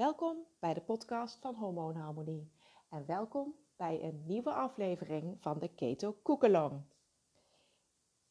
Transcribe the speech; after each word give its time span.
Welkom 0.00 0.46
bij 0.58 0.74
de 0.74 0.80
podcast 0.80 1.38
van 1.40 1.54
Hormoonharmonie 1.54 2.50
en 2.88 3.06
welkom 3.06 3.54
bij 3.76 4.02
een 4.02 4.22
nieuwe 4.26 4.52
aflevering 4.52 5.36
van 5.40 5.58
de 5.58 5.68
Keto 5.68 6.16
Koekelong. 6.22 6.82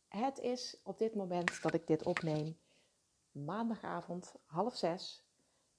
Het 0.07 0.39
is 0.39 0.79
op 0.83 0.97
dit 0.99 1.15
moment 1.15 1.61
dat 1.61 1.73
ik 1.73 1.87
dit 1.87 2.05
opneem 2.05 2.57
maandagavond 3.31 4.35
half 4.45 4.75
zes, 4.75 5.23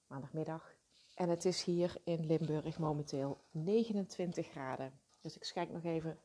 maandagmiddag. 0.07 0.73
En 1.15 1.29
het 1.29 1.45
is 1.45 1.63
hier 1.63 2.01
in 2.03 2.25
Limburg 2.25 2.79
momenteel 2.79 3.37
29 3.51 4.47
graden. 4.47 4.99
Dus 5.21 5.35
ik 5.35 5.43
schenk 5.43 5.71
nog 5.71 5.83
even 5.83 6.19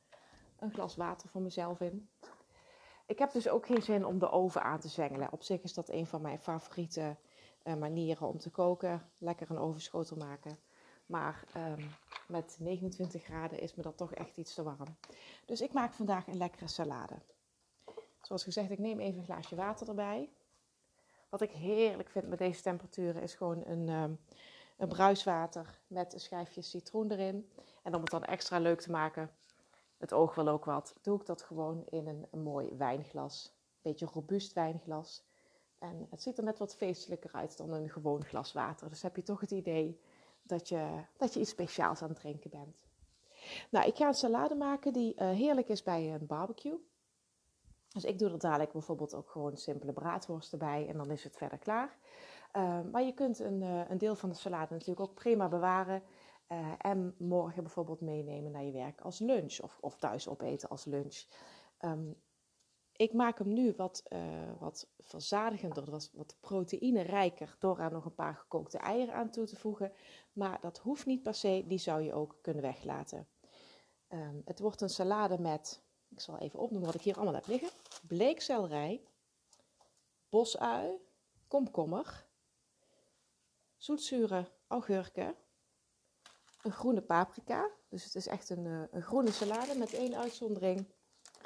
een 0.58 0.72
glas 0.72 0.96
water 0.96 1.28
voor 1.28 1.42
mezelf 1.42 1.80
in. 1.80 2.08
Ik 3.06 3.18
heb 3.18 3.32
dus 3.32 3.48
ook 3.48 3.66
geen 3.66 3.82
zin 3.82 4.04
om 4.04 4.18
de 4.18 4.30
oven 4.30 4.62
aan 4.62 4.80
te 4.80 4.88
zwengelen. 4.88 5.32
Op 5.32 5.42
zich 5.42 5.62
is 5.62 5.74
dat 5.74 5.88
een 5.88 6.06
van 6.06 6.22
mijn 6.22 6.38
favoriete 6.38 7.16
manieren 7.74 8.28
om 8.28 8.38
te 8.38 8.50
koken. 8.50 9.10
Lekker 9.18 9.50
een 9.50 9.58
ovenschotel 9.58 10.16
maken. 10.16 10.58
Maar 11.06 11.44
um, 11.56 11.90
met 12.28 12.56
29 12.58 13.22
graden 13.24 13.60
is 13.60 13.74
me 13.74 13.82
dat 13.82 13.96
toch 13.96 14.14
echt 14.14 14.36
iets 14.36 14.54
te 14.54 14.62
warm. 14.62 14.96
Dus 15.44 15.60
ik 15.60 15.72
maak 15.72 15.92
vandaag 15.92 16.26
een 16.26 16.36
lekkere 16.36 16.68
salade. 16.68 17.14
Zoals 18.20 18.42
gezegd, 18.42 18.70
ik 18.70 18.78
neem 18.78 19.00
even 19.00 19.18
een 19.18 19.24
glaasje 19.24 19.56
water 19.56 19.88
erbij. 19.88 20.30
Wat 21.28 21.40
ik 21.40 21.50
heerlijk 21.50 22.08
vind 22.08 22.28
met 22.28 22.38
deze 22.38 22.62
temperaturen 22.62 23.22
is 23.22 23.34
gewoon 23.34 23.64
een, 23.66 23.88
um, 23.88 24.18
een 24.76 24.88
bruiswater 24.88 25.80
met 25.86 26.12
een 26.12 26.20
schijfje 26.20 26.62
citroen 26.62 27.10
erin. 27.10 27.50
En 27.82 27.94
om 27.94 28.00
het 28.00 28.10
dan 28.10 28.24
extra 28.24 28.58
leuk 28.58 28.80
te 28.80 28.90
maken, 28.90 29.30
het 29.96 30.12
oog 30.12 30.34
wil 30.34 30.48
ook 30.48 30.64
wat, 30.64 30.94
doe 31.02 31.20
ik 31.20 31.26
dat 31.26 31.42
gewoon 31.42 31.84
in 31.86 32.06
een, 32.06 32.26
een 32.30 32.42
mooi 32.42 32.68
wijnglas. 32.76 33.54
Beetje 33.82 34.06
robuust 34.06 34.52
wijnglas. 34.52 35.25
En 35.78 36.06
het 36.10 36.22
ziet 36.22 36.38
er 36.38 36.44
net 36.44 36.58
wat 36.58 36.76
feestelijker 36.76 37.32
uit 37.32 37.56
dan 37.56 37.72
een 37.72 37.90
gewoon 37.90 38.24
glas 38.24 38.52
water. 38.52 38.88
Dus 38.88 39.02
heb 39.02 39.16
je 39.16 39.22
toch 39.22 39.40
het 39.40 39.50
idee 39.50 40.00
dat 40.42 40.68
je, 40.68 41.04
dat 41.16 41.34
je 41.34 41.40
iets 41.40 41.50
speciaals 41.50 42.02
aan 42.02 42.08
het 42.08 42.20
drinken 42.20 42.50
bent. 42.50 42.76
Nou, 43.70 43.86
ik 43.86 43.96
ga 43.96 44.06
een 44.06 44.14
salade 44.14 44.54
maken 44.54 44.92
die 44.92 45.14
uh, 45.14 45.30
heerlijk 45.30 45.68
is 45.68 45.82
bij 45.82 46.14
een 46.14 46.26
barbecue. 46.26 46.78
Dus 47.88 48.04
ik 48.04 48.18
doe 48.18 48.30
er 48.30 48.38
dadelijk 48.38 48.72
bijvoorbeeld 48.72 49.14
ook 49.14 49.30
gewoon 49.30 49.56
simpele 49.56 49.92
braadworsten 49.92 50.58
bij 50.58 50.88
en 50.88 50.96
dan 50.96 51.10
is 51.10 51.24
het 51.24 51.36
verder 51.36 51.58
klaar. 51.58 51.96
Uh, 52.56 52.80
maar 52.92 53.02
je 53.02 53.14
kunt 53.14 53.38
een, 53.38 53.62
uh, 53.62 53.90
een, 53.90 53.98
deel 53.98 54.14
van 54.14 54.28
de 54.28 54.34
salade 54.34 54.72
natuurlijk 54.72 55.00
ook 55.00 55.14
prima 55.14 55.48
bewaren. 55.48 56.02
Uh, 56.48 56.72
en 56.78 57.14
morgen 57.18 57.62
bijvoorbeeld 57.62 58.00
meenemen 58.00 58.52
naar 58.52 58.64
je 58.64 58.72
werk 58.72 59.00
als 59.00 59.18
lunch 59.18 59.60
of, 59.60 59.78
of 59.80 59.96
thuis 59.96 60.28
opeten 60.28 60.68
als 60.68 60.84
lunch. 60.84 61.24
Um, 61.80 62.16
ik 62.96 63.12
maak 63.12 63.38
hem 63.38 63.52
nu 63.52 63.72
wat, 63.76 64.02
uh, 64.12 64.18
wat 64.58 64.88
verzadigender, 65.00 65.90
wat, 65.90 66.10
wat 66.12 66.36
proteïnerijker 66.40 67.56
door 67.58 67.78
er 67.78 67.92
nog 67.92 68.04
een 68.04 68.14
paar 68.14 68.34
gekookte 68.34 68.78
eieren 68.78 69.14
aan 69.14 69.30
toe 69.30 69.46
te 69.46 69.56
voegen. 69.56 69.92
Maar 70.32 70.60
dat 70.60 70.78
hoeft 70.78 71.06
niet 71.06 71.22
per 71.22 71.34
se, 71.34 71.64
die 71.66 71.78
zou 71.78 72.02
je 72.02 72.12
ook 72.12 72.38
kunnen 72.40 72.62
weglaten. 72.62 73.28
Um, 74.08 74.42
het 74.44 74.58
wordt 74.58 74.80
een 74.80 74.90
salade 74.90 75.38
met, 75.38 75.82
ik 76.08 76.20
zal 76.20 76.38
even 76.38 76.58
opnoemen 76.58 76.86
wat 76.86 76.96
ik 76.96 77.02
hier 77.04 77.16
allemaal 77.16 77.34
heb 77.34 77.46
liggen. 77.46 77.70
Bleekselderij, 78.08 79.02
bosui, 80.28 80.98
komkommer, 81.48 82.26
zoetzure 83.76 84.50
augurken, 84.66 85.34
een 86.62 86.72
groene 86.72 87.02
paprika. 87.02 87.70
Dus 87.88 88.04
het 88.04 88.14
is 88.14 88.26
echt 88.26 88.50
een, 88.50 88.64
uh, 88.64 88.82
een 88.90 89.02
groene 89.02 89.30
salade 89.30 89.78
met 89.78 89.92
één 89.92 90.16
uitzondering 90.16 90.86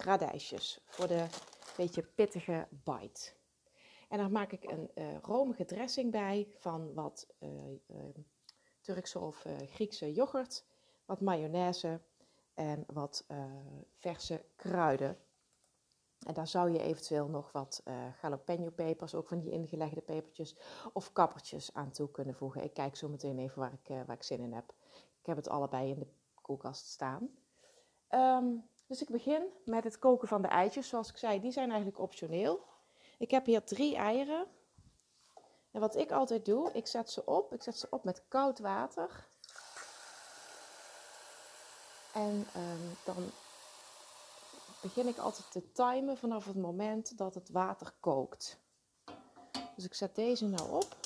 radijsjes 0.00 0.80
voor 0.84 1.06
de 1.06 1.26
beetje 1.76 2.02
pittige 2.02 2.66
bite. 2.70 3.32
En 4.08 4.18
daar 4.18 4.30
maak 4.30 4.52
ik 4.52 4.64
een 4.64 4.90
uh, 4.94 5.18
romige 5.18 5.64
dressing 5.64 6.10
bij 6.10 6.48
van 6.58 6.94
wat 6.94 7.26
uh, 7.40 7.50
Turkse 8.80 9.18
of 9.18 9.46
Griekse 9.66 10.12
yoghurt, 10.12 10.64
wat 11.04 11.20
mayonaise 11.20 12.00
en 12.54 12.84
wat 12.86 13.26
verse 13.98 14.44
kruiden. 14.56 15.18
En 16.26 16.34
daar 16.34 16.48
zou 16.48 16.70
je 16.70 16.82
eventueel 16.82 17.28
nog 17.28 17.52
wat 17.52 17.82
jalapeno 18.22 18.70
pepers, 18.70 19.14
ook 19.14 19.28
van 19.28 19.38
die 19.38 19.50
ingelegde 19.50 20.00
pepertjes 20.00 20.56
of 20.92 21.12
kappertjes 21.12 21.74
aan 21.74 21.90
toe 21.90 22.10
kunnen 22.10 22.34
voegen. 22.34 22.64
Ik 22.64 22.74
kijk 22.74 22.96
zo 22.96 23.08
meteen 23.08 23.38
even 23.38 23.58
waar 23.58 23.72
ik, 23.72 23.88
waar 24.06 24.16
ik 24.16 24.22
zin 24.22 24.40
in 24.40 24.52
heb. 24.52 24.74
Ik 25.20 25.26
heb 25.26 25.36
het 25.36 25.48
allebei 25.48 25.90
in 25.90 25.98
de 25.98 26.06
koelkast 26.42 26.86
staan. 26.86 27.28
Um, 28.10 28.68
dus 28.90 29.02
ik 29.02 29.08
begin 29.08 29.42
met 29.64 29.84
het 29.84 29.98
koken 29.98 30.28
van 30.28 30.42
de 30.42 30.48
eitjes. 30.48 30.88
Zoals 30.88 31.08
ik 31.08 31.16
zei, 31.16 31.40
die 31.40 31.52
zijn 31.52 31.68
eigenlijk 31.68 32.00
optioneel. 32.00 32.66
Ik 33.18 33.30
heb 33.30 33.46
hier 33.46 33.64
drie 33.64 33.96
eieren. 33.96 34.46
En 35.70 35.80
wat 35.80 35.96
ik 35.96 36.10
altijd 36.10 36.44
doe, 36.44 36.72
ik 36.72 36.86
zet 36.86 37.10
ze 37.10 37.26
op. 37.26 37.52
Ik 37.52 37.62
zet 37.62 37.78
ze 37.78 37.86
op 37.90 38.04
met 38.04 38.22
koud 38.28 38.58
water. 38.58 39.28
En 42.12 42.46
um, 42.56 42.96
dan 43.04 43.30
begin 44.82 45.06
ik 45.06 45.18
altijd 45.18 45.50
te 45.50 45.72
timen 45.72 46.16
vanaf 46.16 46.44
het 46.44 46.56
moment 46.56 47.18
dat 47.18 47.34
het 47.34 47.50
water 47.50 47.92
kookt. 48.00 48.58
Dus 49.74 49.84
ik 49.84 49.94
zet 49.94 50.14
deze 50.14 50.46
nou 50.46 50.70
op. 50.70 50.96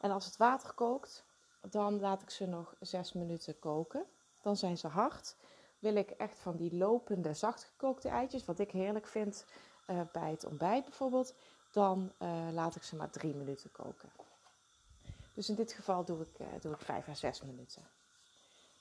En 0.00 0.10
als 0.10 0.24
het 0.24 0.36
water 0.36 0.72
kookt, 0.72 1.24
dan 1.60 2.00
laat 2.00 2.22
ik 2.22 2.30
ze 2.30 2.46
nog 2.46 2.74
6 2.80 3.12
minuten 3.12 3.58
koken. 3.58 4.06
Dan 4.42 4.56
zijn 4.56 4.78
ze 4.78 4.88
hard 4.88 5.36
wil 5.82 5.96
ik 5.96 6.10
echt 6.10 6.38
van 6.38 6.56
die 6.56 6.76
lopende, 6.76 7.34
zachtgekookte 7.34 8.08
eitjes, 8.08 8.44
wat 8.44 8.58
ik 8.58 8.70
heerlijk 8.70 9.06
vind 9.06 9.44
uh, 9.86 10.00
bij 10.12 10.30
het 10.30 10.44
ontbijt 10.44 10.84
bijvoorbeeld, 10.84 11.34
dan 11.72 12.12
uh, 12.18 12.48
laat 12.52 12.76
ik 12.76 12.82
ze 12.82 12.96
maar 12.96 13.10
drie 13.10 13.34
minuten 13.34 13.70
koken. 13.70 14.12
Dus 15.34 15.48
in 15.48 15.54
dit 15.54 15.72
geval 15.72 16.04
doe 16.04 16.20
ik, 16.20 16.38
uh, 16.38 16.46
doe 16.60 16.72
ik 16.72 16.80
vijf 16.80 17.08
à 17.08 17.14
zes 17.14 17.42
minuten. 17.42 17.82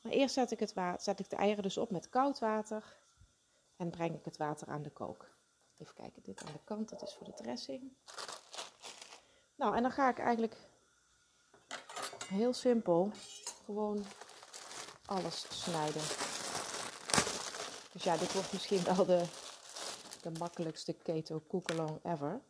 Maar 0.01 0.11
eerst 0.11 0.33
zet 0.33 0.51
ik, 0.51 0.59
het 0.59 0.73
zet 0.97 1.19
ik 1.19 1.29
de 1.29 1.35
eieren 1.35 1.63
dus 1.63 1.77
op 1.77 1.91
met 1.91 2.09
koud 2.09 2.39
water 2.39 2.97
en 3.77 3.89
breng 3.89 4.15
ik 4.15 4.25
het 4.25 4.37
water 4.37 4.67
aan 4.67 4.83
de 4.83 4.91
kook. 4.91 5.29
Even 5.77 5.93
kijken, 5.93 6.21
dit 6.23 6.43
aan 6.43 6.53
de 6.53 6.59
kant, 6.63 6.89
dat 6.89 7.01
is 7.01 7.13
voor 7.13 7.25
de 7.25 7.33
dressing. 7.33 7.81
Nou, 9.55 9.75
en 9.75 9.81
dan 9.81 9.91
ga 9.91 10.09
ik 10.09 10.19
eigenlijk 10.19 10.57
heel 12.27 12.53
simpel 12.53 13.11
gewoon 13.65 14.05
alles 15.05 15.45
snijden. 15.63 16.30
Dus 18.01 18.11
ja, 18.11 18.17
dit 18.17 18.33
wordt 18.33 18.51
misschien 18.53 18.83
wel 18.83 19.05
de, 19.05 19.25
de 20.21 20.31
makkelijkste 20.39 20.93
keto 20.93 21.39
koekelong 21.39 21.99
ever. 22.03 22.41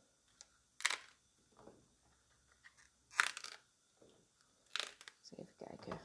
Even 5.37 5.55
kijken. 5.57 5.99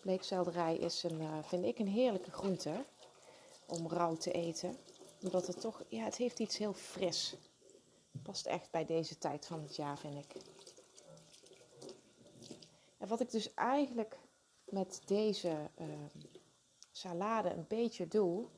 Bleekselderij 0.00 0.76
is 0.76 1.02
een, 1.02 1.20
uh, 1.20 1.42
vind 1.42 1.64
ik 1.64 1.78
een 1.78 1.88
heerlijke 1.88 2.30
groente 2.30 2.84
om 3.66 3.88
rauw 3.88 4.16
te 4.16 4.32
eten. 4.32 4.76
Omdat 5.22 5.46
het 5.46 5.60
toch, 5.60 5.82
ja, 5.88 6.04
het 6.04 6.16
heeft 6.16 6.38
iets 6.38 6.58
heel 6.58 6.74
fris. 6.74 7.36
Past 8.22 8.46
echt 8.46 8.70
bij 8.70 8.84
deze 8.84 9.18
tijd 9.18 9.46
van 9.46 9.62
het 9.62 9.76
jaar, 9.76 9.98
vind 9.98 10.24
ik. 10.24 10.42
En 12.98 13.08
wat 13.08 13.20
ik 13.20 13.30
dus 13.30 13.54
eigenlijk 13.54 14.21
met 14.72 15.02
deze 15.04 15.70
uh, 15.80 15.86
salade 16.90 17.50
een 17.50 17.66
beetje 17.68 18.08
doe, 18.08 18.48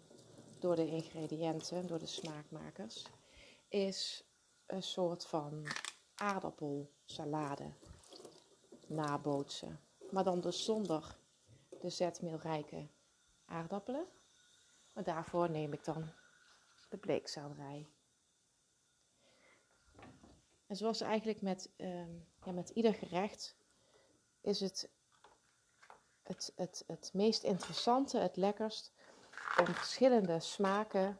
door 0.58 0.76
de 0.76 0.86
ingrediënten, 0.86 1.86
door 1.86 1.98
de 1.98 2.06
smaakmakers, 2.06 3.06
is 3.68 4.24
een 4.66 4.82
soort 4.82 5.26
van 5.26 5.66
aardappelsalade 6.14 7.72
nabootsen. 8.86 9.80
Maar 10.10 10.24
dan 10.24 10.40
dus 10.40 10.64
zonder 10.64 11.18
de 11.80 11.90
zetmeelrijke 11.90 12.88
aardappelen. 13.44 14.06
Maar 14.92 15.04
daarvoor 15.04 15.50
neem 15.50 15.72
ik 15.72 15.84
dan 15.84 16.12
de 16.88 16.96
bleekselderij. 16.96 17.86
En 20.66 20.76
zoals 20.76 21.00
eigenlijk 21.00 21.40
met, 21.40 21.70
uh, 21.76 22.06
ja, 22.44 22.52
met 22.52 22.68
ieder 22.68 22.94
gerecht 22.94 23.56
is 24.40 24.60
het 24.60 24.92
het, 26.24 26.52
het, 26.56 26.84
het 26.86 27.10
meest 27.12 27.42
interessante, 27.42 28.18
het 28.18 28.36
lekkerst, 28.36 28.92
om 29.58 29.66
verschillende 29.66 30.40
smaken, 30.40 31.18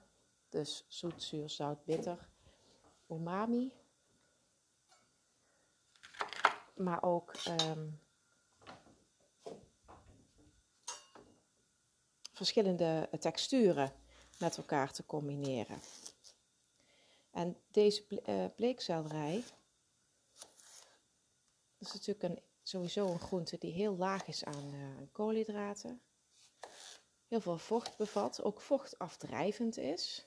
dus 0.49 0.85
zoet, 0.89 1.23
zuur, 1.23 1.51
zout, 1.51 1.85
bitter, 1.85 2.29
umami, 3.11 3.73
maar 6.75 7.03
ook 7.03 7.33
um, 7.61 8.01
verschillende 12.33 13.09
texturen 13.21 13.93
met 14.39 14.57
elkaar 14.57 14.93
te 14.93 15.07
combineren. 15.07 15.81
En 17.31 17.57
deze 17.71 18.05
uh, 18.27 18.45
bleekselderij, 18.57 19.45
is 21.79 21.93
natuurlijk 21.93 22.23
een 22.23 22.43
sowieso 22.69 23.07
een 23.07 23.21
groente 23.21 23.59
die 23.59 23.73
heel 23.73 23.97
laag 23.97 24.27
is 24.27 24.45
aan 24.45 24.75
uh, 24.75 24.97
koolhydraten. 25.13 26.03
Heel 27.29 27.41
veel 27.41 27.59
vocht 27.59 27.97
bevat, 27.97 28.43
ook 28.43 28.61
vochtafdrijvend 28.61 29.77
is. 29.77 30.27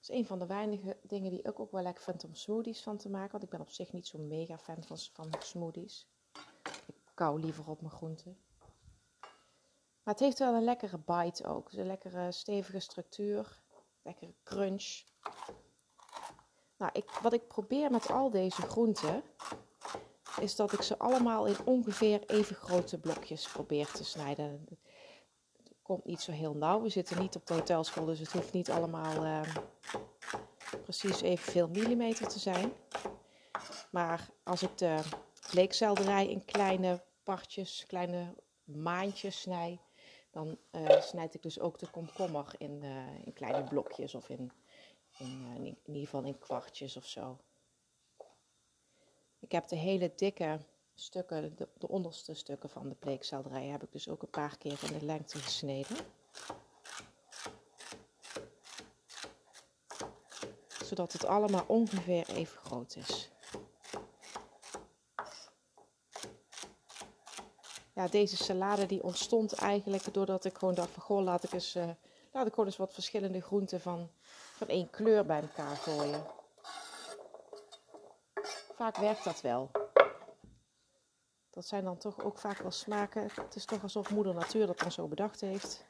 is 0.00 0.08
een 0.08 0.26
van 0.26 0.38
de 0.38 0.46
weinige 0.46 0.98
dingen 1.02 1.30
die 1.30 1.42
ik 1.42 1.60
ook 1.60 1.70
wel 1.70 1.82
lekker 1.82 2.04
vind 2.04 2.24
om 2.24 2.34
smoothies 2.34 2.82
van 2.82 2.96
te 2.96 3.08
maken. 3.08 3.30
Want 3.30 3.42
ik 3.42 3.50
ben 3.50 3.60
op 3.60 3.70
zich 3.70 3.92
niet 3.92 4.06
zo'n 4.06 4.28
mega 4.28 4.58
fan 4.58 4.82
van, 4.82 4.98
van 5.12 5.32
smoothies. 5.38 6.08
Ik 6.86 6.94
kou 7.14 7.40
liever 7.40 7.68
op 7.68 7.80
mijn 7.80 7.92
groenten. 7.92 8.38
Maar 10.02 10.14
het 10.14 10.22
heeft 10.22 10.38
wel 10.38 10.54
een 10.54 10.64
lekkere 10.64 10.98
bite 10.98 11.46
ook. 11.46 11.70
Dus 11.70 11.78
een 11.78 11.86
lekkere 11.86 12.32
stevige 12.32 12.80
structuur. 12.80 13.62
Lekkere 14.02 14.34
crunch. 14.42 15.04
Nou, 16.76 16.90
ik, 16.94 17.10
wat 17.10 17.32
ik 17.32 17.48
probeer 17.48 17.90
met 17.90 18.10
al 18.10 18.30
deze 18.30 18.62
groenten, 18.62 19.22
is 20.40 20.56
dat 20.56 20.72
ik 20.72 20.82
ze 20.82 20.98
allemaal 20.98 21.46
in 21.46 21.56
ongeveer 21.64 22.22
even 22.26 22.56
grote 22.56 22.98
blokjes 22.98 23.48
probeer 23.48 23.90
te 23.90 24.04
snijden. 24.04 24.66
Het 24.68 25.72
komt 25.82 26.04
niet 26.04 26.20
zo 26.20 26.32
heel 26.32 26.54
nauw. 26.54 26.82
We 26.82 26.88
zitten 26.88 27.20
niet 27.20 27.36
op 27.36 27.46
de 27.46 27.54
hotelschool, 27.54 28.04
dus 28.04 28.18
het 28.18 28.32
hoeft 28.32 28.52
niet 28.52 28.70
allemaal 28.70 29.24
uh, 29.24 29.40
precies 30.82 31.20
evenveel 31.20 31.68
millimeter 31.68 32.28
te 32.28 32.38
zijn. 32.38 32.72
Maar 33.90 34.28
als 34.42 34.62
ik 34.62 34.78
de 34.78 34.98
bleekselderij 35.50 36.28
in 36.28 36.44
kleine 36.44 37.02
partjes, 37.22 37.84
kleine 37.86 38.34
maandjes 38.64 39.40
snij, 39.40 39.80
dan 40.30 40.58
uh, 40.72 41.00
snijd 41.00 41.34
ik 41.34 41.42
dus 41.42 41.60
ook 41.60 41.78
de 41.78 41.90
komkommer 41.90 42.46
in, 42.58 42.80
uh, 42.84 43.24
in 43.24 43.32
kleine 43.32 43.64
blokjes 43.64 44.14
of 44.14 44.28
in, 44.28 44.52
in, 45.18 45.40
uh, 45.40 45.54
in, 45.54 45.76
ieder 45.84 46.02
geval 46.02 46.22
in 46.22 46.38
kwartjes 46.38 46.96
of 46.96 47.06
zo. 47.06 47.38
Ik 49.38 49.52
heb 49.52 49.68
de 49.68 49.76
hele 49.76 50.12
dikke 50.16 50.58
stukken, 50.94 51.56
de, 51.56 51.68
de 51.78 51.88
onderste 51.88 52.34
stukken 52.34 52.68
van 52.68 52.88
de 52.88 52.94
bleekselderij, 52.94 53.66
heb 53.66 53.82
ik 53.82 53.92
dus 53.92 54.08
ook 54.08 54.22
een 54.22 54.30
paar 54.30 54.58
keer 54.58 54.78
in 54.82 54.98
de 54.98 55.04
lengte 55.04 55.38
gesneden. 55.38 55.96
Zodat 60.84 61.12
het 61.12 61.24
allemaal 61.24 61.64
ongeveer 61.66 62.28
even 62.28 62.58
groot 62.58 62.96
is. 62.96 63.32
ja, 67.94 68.08
deze 68.08 68.36
salade 68.36 68.86
die 68.86 69.02
ontstond 69.02 69.52
eigenlijk 69.52 70.14
doordat 70.14 70.44
ik 70.44 70.58
gewoon 70.58 70.74
dacht 70.74 70.90
van 70.90 71.02
goh, 71.02 71.22
laat 71.22 71.44
ik 71.44 71.52
eens, 71.52 71.76
uh, 71.76 71.88
laat 72.32 72.46
ik 72.46 72.52
gewoon 72.52 72.66
eens 72.68 72.76
wat 72.76 72.92
verschillende 72.92 73.40
groenten 73.40 73.80
van, 73.80 74.10
van 74.64 74.74
één 74.74 74.90
kleur 74.90 75.26
bij 75.26 75.40
elkaar 75.40 75.76
gooien. 75.76 76.26
Vaak 78.74 78.96
werkt 78.96 79.24
dat 79.24 79.40
wel. 79.40 79.70
Dat 81.50 81.66
zijn 81.66 81.84
dan 81.84 81.98
toch 81.98 82.24
ook 82.24 82.38
vaak 82.38 82.58
wel 82.58 82.70
smaken. 82.70 83.22
Het 83.22 83.54
is 83.54 83.64
toch 83.64 83.82
alsof 83.82 84.10
moeder 84.10 84.34
natuur 84.34 84.66
dat 84.66 84.78
dan 84.78 84.92
zo 84.92 85.06
bedacht 85.06 85.40
heeft. 85.40 85.84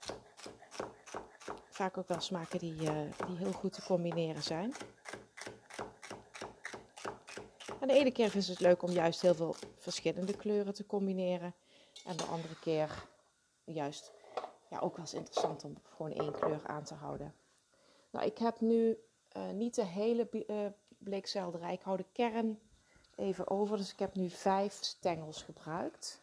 Vaak 1.71 1.99
ook 1.99 2.09
wel 2.09 2.21
smaken 2.21 2.59
die, 2.59 2.83
uh, 2.83 3.27
die 3.27 3.37
heel 3.37 3.53
goed 3.53 3.73
te 3.73 3.85
combineren 3.85 4.43
zijn. 4.43 4.75
En 7.81 7.89
de 7.89 7.95
ene 7.95 8.11
keer 8.13 8.37
is 8.37 8.49
het 8.49 8.61
leuk 8.61 8.83
om 8.83 8.91
juist 8.91 9.21
heel 9.21 9.35
veel 9.35 9.55
verschillende 9.77 10.37
kleuren 10.37 10.75
te 10.75 10.87
combineren. 10.87 11.55
En 12.05 12.17
de 12.17 12.25
andere 12.25 12.59
keer 12.59 13.09
juist 13.65 14.13
ja, 14.71 14.79
ook 14.79 14.97
wel 14.97 15.05
eens 15.05 15.15
interessant 15.15 15.65
om 15.65 15.77
gewoon 15.83 16.13
één 16.13 16.33
kleur 16.33 16.67
aan 16.67 16.85
te 16.85 16.95
houden. 16.95 17.35
Nou, 18.15 18.27
ik 18.27 18.39
heb 18.39 18.61
nu 18.61 18.99
uh, 19.37 19.51
niet 19.51 19.75
de 19.75 19.85
hele 19.85 20.29
uh, 20.33 20.67
bleekselderij. 20.99 21.73
Ik 21.73 21.83
hou 21.83 21.97
de 21.97 22.07
kern 22.13 22.61
even 23.15 23.51
over. 23.51 23.77
Dus 23.77 23.93
ik 23.93 23.99
heb 23.99 24.15
nu 24.15 24.29
vijf 24.29 24.79
stengels 24.81 25.43
gebruikt. 25.43 26.23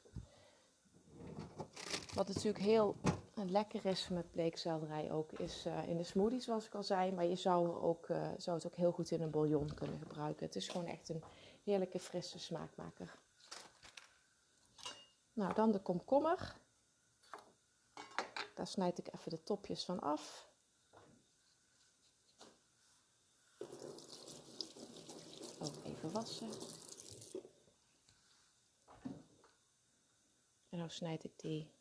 Wat 2.13 2.27
natuurlijk 2.27 2.63
heel 2.63 2.95
lekker 3.33 3.85
is 3.85 4.07
met 4.07 4.31
bleekselderij 4.31 5.11
ook, 5.11 5.31
is 5.31 5.65
uh, 5.65 5.87
in 5.87 5.97
de 5.97 6.03
smoothie 6.03 6.39
zoals 6.39 6.65
ik 6.65 6.75
al 6.75 6.83
zei. 6.83 7.11
Maar 7.11 7.25
je 7.25 7.35
zou, 7.35 7.81
ook, 7.81 8.07
zou 8.37 8.57
het 8.57 8.65
ook 8.65 8.75
heel 8.75 8.91
goed 8.91 9.11
in 9.11 9.21
een 9.21 9.31
bouillon 9.31 9.73
kunnen 9.73 9.99
gebruiken. 9.99 10.45
Het 10.45 10.55
is 10.55 10.67
gewoon 10.67 10.87
echt 10.87 11.09
een 11.09 11.23
heerlijke 11.63 11.99
frisse 11.99 12.39
smaakmaker. 12.39 13.15
Nou, 15.33 15.53
dan 15.53 15.71
de 15.71 15.79
komkommer. 15.79 16.55
Daar 18.55 18.67
snijd 18.67 18.97
ik 18.97 19.13
even 19.13 19.31
de 19.31 19.43
topjes 19.43 19.85
van 19.85 19.99
af. 19.99 20.49
Ook 25.61 25.90
wassen. 26.09 26.49
En 30.69 30.77
dan 30.77 30.89
snijd 30.89 31.23
ik 31.23 31.39
die 31.39 31.71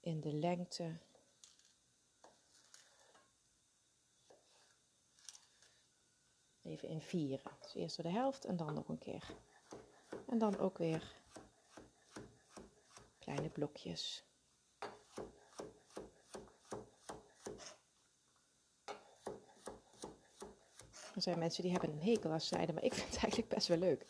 in 0.00 0.20
de 0.20 0.32
lengte. 0.32 0.98
Even 6.62 6.88
in 6.88 7.00
vieren. 7.00 7.52
Dus 7.60 7.74
eerst 7.74 8.02
de 8.02 8.08
helft 8.08 8.44
en 8.44 8.56
dan 8.56 8.74
nog 8.74 8.88
een 8.88 8.98
keer. 8.98 9.34
En 10.26 10.38
dan 10.38 10.58
ook 10.58 10.78
weer 10.78 11.12
kleine 13.18 13.48
blokjes. 13.48 14.29
Er 21.20 21.26
zijn 21.26 21.38
mensen 21.38 21.62
die 21.62 21.72
hebben 21.72 21.90
een 21.90 22.02
hekel 22.02 22.30
aan 22.30 22.40
snijden, 22.40 22.74
maar 22.74 22.84
ik 22.84 22.94
vind 22.94 23.10
het 23.10 23.22
eigenlijk 23.22 23.54
best 23.54 23.68
wel 23.68 23.78
leuk. 23.78 24.06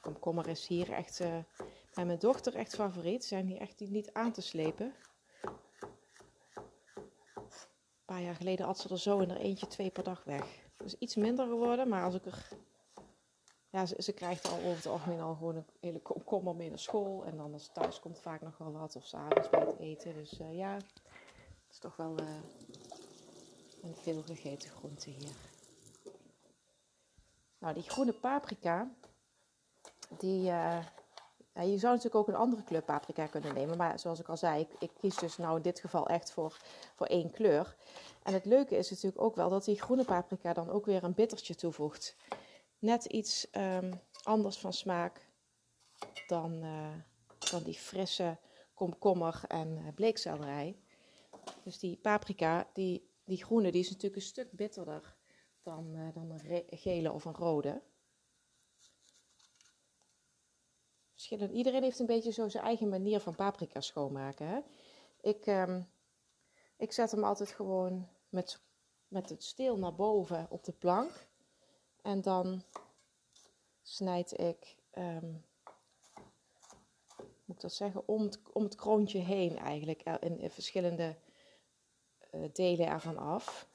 komkommer 0.00 0.48
is 0.48 0.66
hier 0.66 0.92
echt 0.92 1.20
uh, 1.20 1.38
bij 1.94 2.04
mijn 2.06 2.18
dochter 2.18 2.54
echt 2.54 2.74
favoriet. 2.74 3.24
Zijn 3.24 3.46
hier 3.46 3.60
echt 3.60 3.80
niet 3.80 4.12
aan 4.12 4.32
te 4.32 4.40
slepen. 4.40 4.94
Een 8.08 8.14
paar 8.14 8.17
geleden 8.34 8.66
had 8.66 8.78
ze 8.78 8.88
er 8.88 8.98
zo 8.98 9.18
in 9.18 9.30
er 9.30 9.36
eentje 9.36 9.66
twee 9.66 9.90
per 9.90 10.02
dag 10.02 10.24
weg. 10.24 10.66
Dus 10.76 10.98
iets 10.98 11.16
minder 11.16 11.46
geworden, 11.46 11.88
maar 11.88 12.04
als 12.04 12.14
ik 12.14 12.26
er... 12.26 12.48
Ja, 13.70 13.86
ze, 13.86 14.12
krijgt 14.12 14.48
al 14.48 14.56
over 14.56 14.76
het 14.76 14.86
algemeen 14.86 15.20
al 15.20 15.34
gewoon 15.34 15.56
een 15.56 15.66
hele 15.80 15.98
komkommer 15.98 16.56
mee 16.56 16.68
naar 16.68 16.78
school. 16.78 17.24
En 17.24 17.36
dan 17.36 17.52
als 17.52 17.64
ze 17.64 17.72
thuis 17.72 18.00
komt 18.00 18.18
vaak 18.20 18.40
nog 18.40 18.58
wel 18.58 18.72
wat. 18.72 18.96
Of 18.96 19.06
s'avonds 19.06 19.50
bij 19.50 19.60
het 19.60 19.78
eten. 19.78 20.14
Dus 20.14 20.40
uh, 20.40 20.56
ja, 20.56 20.74
het 20.74 21.02
is 21.70 21.78
toch 21.78 21.96
wel 21.96 22.20
uh, 22.20 22.26
een 23.82 23.94
veel 23.94 24.22
gegeten 24.22 24.70
groente 24.70 25.10
hier. 25.10 25.30
Nou, 27.58 27.74
die 27.74 27.82
groene 27.82 28.12
paprika, 28.12 28.90
die, 30.18 30.50
uh, 30.50 30.84
je 31.62 31.78
zou 31.78 31.94
natuurlijk 31.94 32.14
ook 32.14 32.28
een 32.28 32.40
andere 32.40 32.62
kleur 32.62 32.82
paprika 32.82 33.26
kunnen 33.26 33.54
nemen. 33.54 33.76
Maar 33.76 33.98
zoals 33.98 34.20
ik 34.20 34.28
al 34.28 34.36
zei, 34.36 34.60
ik, 34.60 34.68
ik, 34.78 34.90
kies 35.00 35.16
dus 35.16 35.36
nou 35.36 35.56
in 35.56 35.62
dit 35.62 35.80
geval 35.80 36.06
echt 36.08 36.30
voor, 36.30 36.56
voor 36.94 37.06
één 37.06 37.30
kleur. 37.30 37.76
En 38.22 38.32
het 38.32 38.44
leuke 38.44 38.76
is 38.76 38.90
natuurlijk 38.90 39.22
ook 39.22 39.36
wel 39.36 39.48
dat 39.48 39.64
die 39.64 39.80
groene 39.80 40.04
paprika 40.04 40.52
dan 40.52 40.70
ook 40.70 40.86
weer 40.86 41.04
een 41.04 41.14
bittertje 41.14 41.54
toevoegt. 41.54 42.16
Net 42.78 43.04
iets 43.04 43.46
um, 43.52 44.00
anders 44.22 44.58
van 44.58 44.72
smaak 44.72 45.28
dan, 46.26 46.64
uh, 46.64 46.88
dan 47.50 47.62
die 47.62 47.74
frisse 47.74 48.38
komkommer 48.74 49.40
en 49.48 49.68
uh, 49.68 49.88
bleekselderij. 49.94 50.76
Dus 51.64 51.78
die 51.78 51.96
paprika, 51.96 52.68
die, 52.72 53.10
die 53.24 53.44
groene, 53.44 53.70
die 53.70 53.80
is 53.80 53.88
natuurlijk 53.88 54.16
een 54.16 54.22
stuk 54.22 54.52
bitterder 54.52 55.16
dan, 55.62 55.94
uh, 55.94 56.14
dan 56.14 56.30
een 56.30 56.64
gele 56.70 57.12
of 57.12 57.24
een 57.24 57.34
rode. 57.34 57.82
Iedereen 61.26 61.82
heeft 61.82 61.98
een 61.98 62.06
beetje 62.06 62.32
zo 62.32 62.48
zijn 62.48 62.64
eigen 62.64 62.88
manier 62.88 63.20
van 63.20 63.34
paprika 63.34 63.80
schoonmaken. 63.80 64.46
Hè? 64.46 64.60
Ik, 65.20 65.46
um, 65.46 65.88
ik 66.76 66.92
zet 66.92 67.10
hem 67.10 67.24
altijd 67.24 67.50
gewoon 67.50 68.08
met, 68.28 68.60
met 69.08 69.28
het 69.28 69.44
steel 69.44 69.78
naar 69.78 69.94
boven 69.94 70.46
op 70.50 70.64
de 70.64 70.72
plank. 70.72 71.26
En 72.02 72.20
dan 72.20 72.62
snijd 73.82 74.38
ik, 74.38 74.76
um, 74.94 75.44
moet 77.44 77.56
ik 77.56 77.60
dat 77.60 77.72
zeggen, 77.72 78.08
om 78.08 78.22
het, 78.22 78.40
om 78.52 78.62
het 78.62 78.74
kroontje 78.74 79.18
heen 79.18 79.58
eigenlijk. 79.58 80.02
In, 80.02 80.38
in 80.38 80.50
verschillende 80.50 81.16
uh, 82.32 82.48
delen 82.52 82.86
ervan 82.86 83.16
af. 83.16 83.68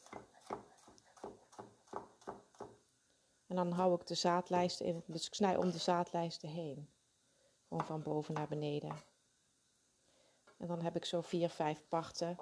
En 3.47 3.55
dan 3.55 3.71
hou 3.71 3.95
ik 3.99 4.07
de 4.07 4.15
zaadlijsten 4.15 4.85
in. 4.85 5.03
Dus 5.05 5.27
ik 5.27 5.33
snij 5.33 5.57
om 5.57 5.71
de 5.71 5.77
zaadlijsten 5.77 6.49
heen. 6.49 6.92
Van 7.81 8.01
boven 8.01 8.33
naar 8.33 8.47
beneden. 8.47 8.95
En 10.57 10.67
dan 10.67 10.81
heb 10.81 10.95
ik 10.95 11.05
zo 11.05 11.21
vier, 11.21 11.49
vijf 11.49 11.87
parten. 11.87 12.37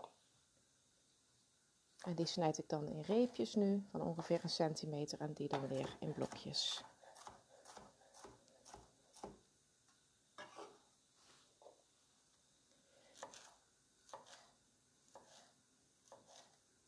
En 1.98 2.16
die 2.16 2.26
snijd 2.26 2.58
ik 2.58 2.70
dan 2.70 2.88
in 2.88 3.02
reepjes 3.02 3.56
nu, 3.56 3.86
van 3.92 4.02
ongeveer 4.02 4.40
een 4.44 4.50
centimeter. 4.50 5.20
En 5.20 5.34
die 5.34 5.48
dan 5.48 5.68
weer 5.68 5.98
in 6.00 6.14
blokjes. 6.14 6.84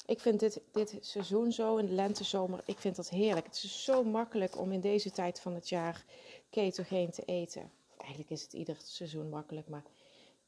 ik 0.06 0.20
vind 0.20 0.40
dit, 0.40 0.62
dit 0.72 0.98
seizoen 1.02 1.52
zo, 1.52 1.78
in 1.78 1.86
de 1.86 1.92
lentezomer, 1.92 2.62
ik 2.66 2.78
vind 2.78 2.96
dat 2.96 3.10
heerlijk. 3.10 3.46
Het 3.46 3.64
is 3.64 3.84
zo 3.84 4.04
makkelijk 4.04 4.58
om 4.58 4.72
in 4.72 4.82
deze 4.82 5.12
tijd 5.12 5.40
van 5.40 5.54
het 5.54 5.70
jaar 5.70 6.06
ketogeen 6.50 7.12
te 7.12 7.24
eten. 7.26 7.72
Eigenlijk 8.04 8.32
is 8.32 8.42
het 8.42 8.54
ieder 8.54 8.78
seizoen 8.84 9.30
makkelijk, 9.30 9.68
maar 9.68 9.84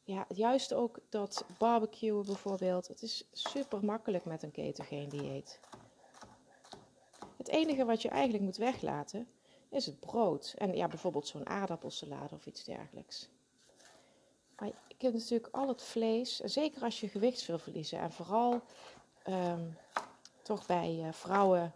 ja, 0.04 0.26
juist 0.30 0.74
ook 0.74 1.00
dat 1.10 1.46
barbecuen 1.58 2.26
bijvoorbeeld. 2.26 2.88
Het 2.88 3.02
is 3.02 3.28
super 3.32 3.86
makkelijk 3.86 4.26
met 4.26 4.44
een 4.44 4.52
ketogeen 4.52 5.10
dieet. 5.10 5.60
Het 7.38 7.48
enige 7.48 7.86
wat 7.86 8.02
je 8.02 8.10
eigenlijk 8.10 8.44
moet 8.44 8.58
weglaten 8.58 9.28
is 9.70 9.86
het 9.86 10.00
brood. 10.00 10.54
En 10.58 10.76
ja, 10.76 10.88
bijvoorbeeld 10.88 11.28
zo'n 11.28 11.48
aardappelsalade 11.48 12.36
of 12.36 12.46
iets 12.46 12.64
dergelijks. 12.64 13.30
Maar 14.56 14.68
je 14.68 14.96
kunt 14.98 15.14
natuurlijk 15.14 15.54
al 15.54 15.68
het 15.68 15.84
vlees, 15.84 16.36
zeker 16.40 16.84
als 16.84 17.00
je 17.00 17.08
gewicht 17.08 17.46
wil 17.46 17.60
verliezen. 17.60 18.00
En 18.00 18.12
vooral 18.12 18.62
ehm, 19.24 19.64
toch 20.42 20.66
bij 20.66 20.96
uh, 20.96 21.12
vrouwen 21.12 21.74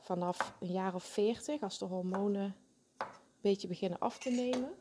vanaf 0.00 0.54
een 0.60 0.72
jaar 0.72 0.94
of 0.94 1.04
40, 1.04 1.62
als 1.62 1.78
de 1.78 1.84
hormonen 1.84 2.56
beetje 3.42 3.68
beginnen 3.68 3.98
af 3.98 4.18
te 4.18 4.30
nemen. 4.30 4.74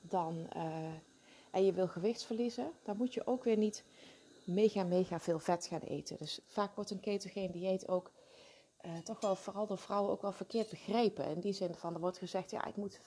Dan, 0.00 0.46
uh, 0.56 0.64
en 1.50 1.64
je 1.64 1.72
wil 1.72 1.88
gewicht 1.88 2.24
verliezen, 2.24 2.72
dan 2.82 2.96
moet 2.96 3.14
je 3.14 3.26
ook 3.26 3.44
weer 3.44 3.56
niet 3.56 3.84
mega, 4.44 4.82
mega 4.82 5.20
veel 5.20 5.38
vet 5.38 5.66
gaan 5.66 5.80
eten. 5.80 6.16
Dus 6.16 6.40
vaak 6.46 6.74
wordt 6.74 6.90
een 6.90 7.00
ketogeen 7.00 7.50
dieet 7.50 7.88
ook 7.88 8.10
uh, 8.86 8.98
toch 8.98 9.20
wel 9.20 9.36
vooral 9.36 9.66
door 9.66 9.78
vrouwen 9.78 10.10
ook 10.10 10.22
wel 10.22 10.32
verkeerd 10.32 10.70
begrepen. 10.70 11.26
In 11.26 11.40
die 11.40 11.52
zin 11.52 11.74
van, 11.74 11.94
er 11.94 12.00
wordt 12.00 12.18
gezegd, 12.18 12.50
ja, 12.50 12.64
ik 12.64 12.76
moet 12.76 12.98
75% 12.98 13.02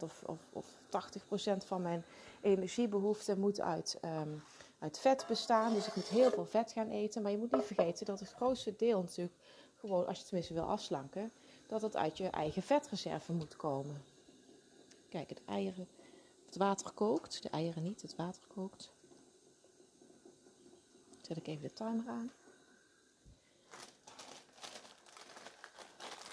of, 0.00 0.22
of, 0.26 0.40
of 0.52 0.66
80% 1.62 1.66
van 1.66 1.82
mijn 1.82 2.04
energiebehoefte 2.42 3.38
moet 3.38 3.60
uit, 3.60 3.98
um, 4.04 4.42
uit 4.78 4.98
vet 4.98 5.24
bestaan. 5.28 5.74
Dus 5.74 5.86
ik 5.86 5.94
moet 5.94 6.08
heel 6.08 6.30
veel 6.30 6.44
vet 6.44 6.72
gaan 6.72 6.88
eten. 6.88 7.22
Maar 7.22 7.30
je 7.30 7.38
moet 7.38 7.52
niet 7.52 7.64
vergeten 7.64 8.06
dat 8.06 8.20
het 8.20 8.32
grootste 8.32 8.76
deel 8.76 9.00
natuurlijk 9.00 9.36
gewoon, 9.76 10.06
als 10.06 10.18
je 10.18 10.24
tenminste 10.24 10.54
wil 10.54 10.62
afslanken, 10.62 11.32
dat 11.66 11.82
het 11.82 11.96
uit 11.96 12.18
je 12.18 12.28
eigen 12.28 12.62
vetreserve 12.62 13.32
moet 13.32 13.56
komen. 13.56 14.04
Kijk, 15.08 15.28
het 15.28 15.44
eieren, 15.44 15.88
het 16.46 16.56
water 16.56 16.92
kookt. 16.92 17.42
De 17.42 17.48
eieren 17.48 17.82
niet, 17.82 18.02
het 18.02 18.16
water 18.16 18.42
kookt. 18.54 18.92
Zet 21.20 21.36
ik 21.36 21.46
even 21.46 21.62
de 21.62 21.72
timer 21.72 22.08
aan. 22.08 22.30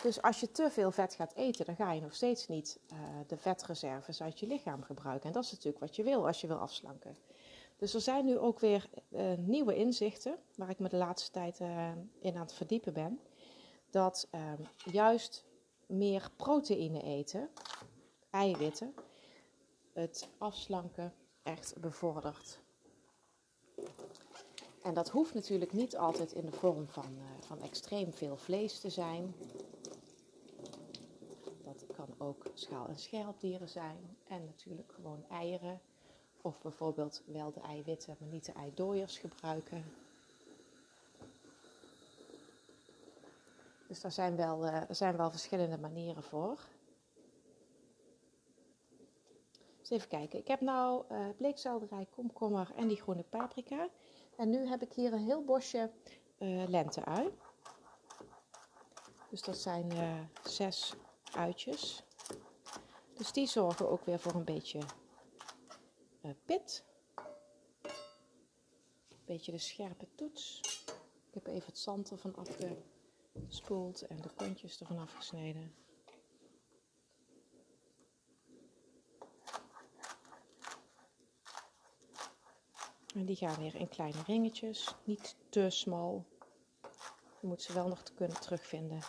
Dus 0.01 0.21
als 0.21 0.39
je 0.39 0.51
te 0.51 0.69
veel 0.71 0.91
vet 0.91 1.13
gaat 1.13 1.33
eten, 1.33 1.65
dan 1.65 1.75
ga 1.75 1.91
je 1.91 2.01
nog 2.01 2.15
steeds 2.15 2.48
niet 2.48 2.79
uh, 2.93 3.00
de 3.27 3.38
vetreserves 3.38 4.21
uit 4.21 4.39
je 4.39 4.48
lichaam 4.48 4.83
gebruiken. 4.83 5.27
En 5.27 5.33
dat 5.33 5.43
is 5.43 5.51
natuurlijk 5.51 5.79
wat 5.79 5.95
je 5.95 6.03
wil 6.03 6.27
als 6.27 6.41
je 6.41 6.48
wil 6.48 6.57
afslanken. 6.57 7.15
Dus 7.77 7.93
er 7.93 8.01
zijn 8.01 8.25
nu 8.25 8.38
ook 8.38 8.59
weer 8.59 8.89
uh, 9.09 9.33
nieuwe 9.38 9.75
inzichten, 9.75 10.38
waar 10.55 10.69
ik 10.69 10.79
me 10.79 10.89
de 10.89 10.98
laatste 10.98 11.31
tijd 11.31 11.59
uh, 11.59 11.91
in 12.19 12.36
aan 12.36 12.41
het 12.41 12.53
verdiepen 12.53 12.93
ben. 12.93 13.19
Dat 13.89 14.27
ehm, 14.31 14.62
juist 14.86 15.46
meer 15.86 16.31
proteïne 16.36 17.01
eten, 17.01 17.50
eiwitten, 18.29 18.93
het 19.93 20.27
afslanken 20.38 21.13
echt 21.43 21.79
bevordert. 21.79 22.60
En 24.84 24.93
dat 24.93 25.10
hoeft 25.10 25.34
natuurlijk 25.34 25.74
niet 25.74 25.98
altijd 25.98 26.31
in 26.31 26.46
de 26.46 26.51
vorm 26.51 26.88
van, 26.88 27.17
van 27.39 27.62
extreem 27.62 28.13
veel 28.13 28.38
vlees 28.38 28.79
te 28.79 28.89
zijn 28.89 29.34
kan 32.00 32.27
ook 32.27 32.46
schaal- 32.53 32.88
en 32.88 32.98
scherpdieren 32.98 33.69
zijn. 33.69 34.17
En 34.27 34.46
natuurlijk 34.46 34.91
gewoon 34.91 35.25
eieren. 35.29 35.81
Of 36.41 36.62
bijvoorbeeld 36.62 37.22
wel 37.25 37.51
de 37.51 37.60
eiwitten, 37.60 38.15
maar 38.19 38.29
niet 38.29 38.46
de 38.46 38.51
eidooiers 38.51 39.17
gebruiken. 39.17 39.84
Dus 43.89 44.01
daar 44.01 44.12
zijn 44.12 44.36
wel, 44.36 44.65
er 44.65 44.96
zijn 44.96 45.17
wel 45.17 45.31
verschillende 45.31 45.77
manieren 45.77 46.24
voor. 46.24 46.60
Dus 49.79 49.89
even 49.89 50.08
kijken. 50.08 50.39
Ik 50.39 50.48
heb 50.48 50.62
nou 50.62 51.05
uh, 51.12 51.27
bleekselderij, 51.38 52.08
komkommer 52.10 52.72
en 52.75 52.88
die 52.88 53.01
groene 53.01 53.24
paprika. 53.24 53.89
En 54.36 54.50
nu 54.50 54.67
heb 54.67 54.81
ik 54.81 54.93
hier 54.93 55.13
een 55.13 55.25
heel 55.25 55.43
bosje 55.43 55.91
uh, 56.39 56.67
lenteui. 56.67 57.38
Dus 59.29 59.41
dat 59.41 59.58
zijn 59.58 59.91
zes 60.43 60.93
uitjes. 61.36 62.03
Dus 63.13 63.31
die 63.31 63.48
zorgen 63.48 63.89
ook 63.89 64.05
weer 64.05 64.19
voor 64.19 64.34
een 64.34 64.46
beetje 64.46 64.79
pit. 66.46 66.84
Een 69.10 69.25
beetje 69.25 69.51
de 69.51 69.58
scherpe 69.58 70.08
toets. 70.15 70.60
Ik 71.27 71.34
heb 71.34 71.48
even 71.48 71.65
het 71.65 71.77
zand 71.77 72.12
ervan 72.12 72.36
afgespoeld 73.33 74.01
en 74.01 74.21
de 74.21 74.29
kontjes 74.36 74.79
ervan 74.79 74.98
afgesneden. 74.98 75.74
En 83.15 83.25
die 83.25 83.36
gaan 83.36 83.57
weer 83.57 83.75
in 83.75 83.89
kleine 83.89 84.24
ringetjes, 84.25 84.95
niet 85.03 85.36
te 85.50 85.69
smal. 85.69 86.25
Je 87.41 87.48
moet 87.48 87.62
ze 87.62 87.74
wel 87.74 87.88
nog 87.88 88.03
te 88.03 88.13
kunnen 88.13 88.41
terugvinden. 88.41 89.00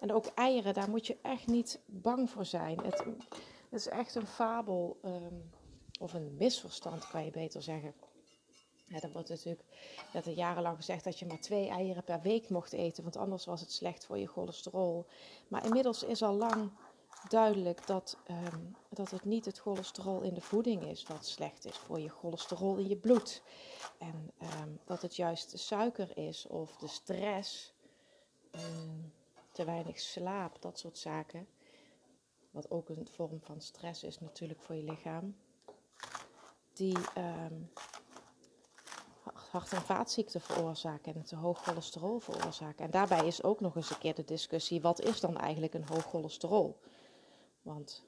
En 0.00 0.12
ook 0.12 0.26
eieren, 0.26 0.74
daar 0.74 0.90
moet 0.90 1.06
je 1.06 1.18
echt 1.22 1.46
niet 1.46 1.80
bang 1.86 2.30
voor 2.30 2.44
zijn. 2.44 2.80
Het, 2.80 2.98
het 2.98 3.80
is 3.80 3.88
echt 3.88 4.14
een 4.14 4.26
fabel, 4.26 4.98
um, 5.04 5.50
of 6.00 6.12
een 6.12 6.36
misverstand 6.38 7.08
kan 7.08 7.24
je 7.24 7.30
beter 7.30 7.62
zeggen. 7.62 7.94
Ja, 8.86 9.00
er 9.00 9.12
wordt 9.12 9.28
natuurlijk 9.28 9.64
dat 10.12 10.26
er 10.26 10.32
jarenlang 10.32 10.76
gezegd 10.76 11.04
dat 11.04 11.18
je 11.18 11.26
maar 11.26 11.40
twee 11.40 11.68
eieren 11.68 12.04
per 12.04 12.20
week 12.20 12.48
mocht 12.48 12.72
eten, 12.72 13.02
want 13.02 13.16
anders 13.16 13.44
was 13.44 13.60
het 13.60 13.72
slecht 13.72 14.04
voor 14.04 14.18
je 14.18 14.26
cholesterol. 14.26 15.06
Maar 15.48 15.64
inmiddels 15.64 16.02
is 16.02 16.22
al 16.22 16.34
lang 16.34 16.70
duidelijk 17.28 17.86
dat, 17.86 18.18
um, 18.30 18.76
dat 18.88 19.10
het 19.10 19.24
niet 19.24 19.44
het 19.44 19.58
cholesterol 19.58 20.20
in 20.20 20.34
de 20.34 20.40
voeding 20.40 20.82
is 20.82 21.02
wat 21.02 21.26
slecht 21.26 21.64
is 21.64 21.76
voor 21.76 22.00
je 22.00 22.08
cholesterol 22.08 22.76
in 22.76 22.88
je 22.88 22.96
bloed. 22.96 23.42
En 23.98 24.30
um, 24.42 24.80
dat 24.84 25.02
het 25.02 25.16
juist 25.16 25.50
de 25.50 25.58
suiker 25.58 26.16
is 26.18 26.46
of 26.46 26.76
de 26.76 26.88
stress 26.88 27.74
te 29.52 29.64
weinig 29.64 30.00
slaap, 30.00 30.62
dat 30.62 30.78
soort 30.78 30.98
zaken. 30.98 31.46
Wat 32.50 32.70
ook 32.70 32.88
een 32.88 33.08
vorm 33.10 33.40
van 33.40 33.60
stress 33.60 34.02
is 34.02 34.20
natuurlijk 34.20 34.60
voor 34.60 34.74
je 34.74 34.82
lichaam. 34.82 35.36
Die 36.74 36.96
um, 37.18 37.70
hart- 39.50 39.72
en 39.72 39.82
vaatziekten 39.82 40.40
veroorzaken 40.40 41.14
en 41.14 41.24
te 41.24 41.36
hoog 41.36 41.62
cholesterol 41.62 42.18
veroorzaken. 42.18 42.84
En 42.84 42.90
daarbij 42.90 43.26
is 43.26 43.42
ook 43.42 43.60
nog 43.60 43.76
eens 43.76 43.90
een 43.90 43.98
keer 43.98 44.14
de 44.14 44.24
discussie: 44.24 44.80
wat 44.80 45.00
is 45.00 45.20
dan 45.20 45.36
eigenlijk 45.36 45.74
een 45.74 45.86
hoog 45.86 46.04
cholesterol? 46.04 46.80
Want 47.62 48.04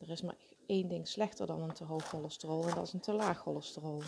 er 0.00 0.10
is 0.10 0.22
maar 0.22 0.36
één 0.66 0.88
ding 0.88 1.08
slechter 1.08 1.46
dan 1.46 1.62
een 1.62 1.72
te 1.72 1.84
hoog 1.84 2.08
cholesterol 2.08 2.68
en 2.68 2.74
dat 2.74 2.86
is 2.86 2.92
een 2.92 3.00
te 3.00 3.12
laag 3.12 3.38
cholesterol. 3.38 4.02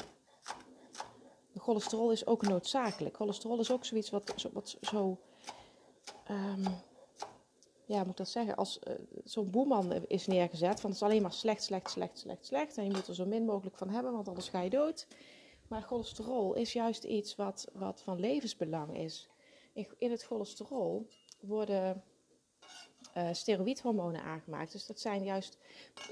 De 1.53 1.61
cholesterol 1.61 2.11
is 2.11 2.27
ook 2.27 2.43
noodzakelijk. 2.43 3.17
Cholesterol 3.17 3.59
is 3.59 3.71
ook 3.71 3.85
zoiets 3.85 4.11
wat, 4.11 4.49
wat 4.53 4.77
zo 4.81 5.19
um, 6.31 6.65
ja, 7.87 7.99
moet 7.99 8.09
ik 8.09 8.17
dat 8.17 8.29
zeggen, 8.29 8.57
als 8.57 8.79
uh, 8.89 8.95
zo'n 9.25 9.51
boeman 9.51 9.93
is 9.93 10.27
neergezet, 10.27 10.81
van 10.81 10.91
het 10.91 10.99
is 10.99 11.05
alleen 11.07 11.23
maar 11.23 11.33
slecht, 11.33 11.63
slecht, 11.63 11.91
slecht, 11.91 12.19
slecht, 12.19 12.47
slecht. 12.47 12.77
En 12.77 12.85
je 12.85 12.91
moet 12.91 13.07
er 13.07 13.15
zo 13.15 13.27
min 13.27 13.45
mogelijk 13.45 13.77
van 13.77 13.89
hebben, 13.89 14.13
want 14.13 14.29
anders 14.29 14.49
ga 14.49 14.61
je 14.61 14.71
dood. 14.71 15.07
Maar 15.69 15.83
cholesterol 15.83 16.55
is 16.55 16.73
juist 16.73 17.05
iets 17.05 17.37
wat, 17.37 17.69
wat 17.73 18.03
van 18.03 18.21
levensbelang 18.21 18.97
is. 18.97 19.29
In, 19.99 20.11
het 20.11 20.23
cholesterol 20.23 21.09
worden 21.41 22.03
uh, 23.17 23.29
steroïdhormonen 23.33 24.23
aangemaakt. 24.23 24.73
Dus 24.73 24.87
dat 24.87 25.01
zijn 25.01 25.25
juist 25.25 25.59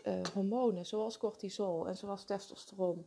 uh, 0.04 0.20
hormonen 0.34 0.86
zoals 0.86 1.18
cortisol 1.18 1.88
en 1.88 1.96
zoals 1.96 2.24
testosteron, 2.24 3.06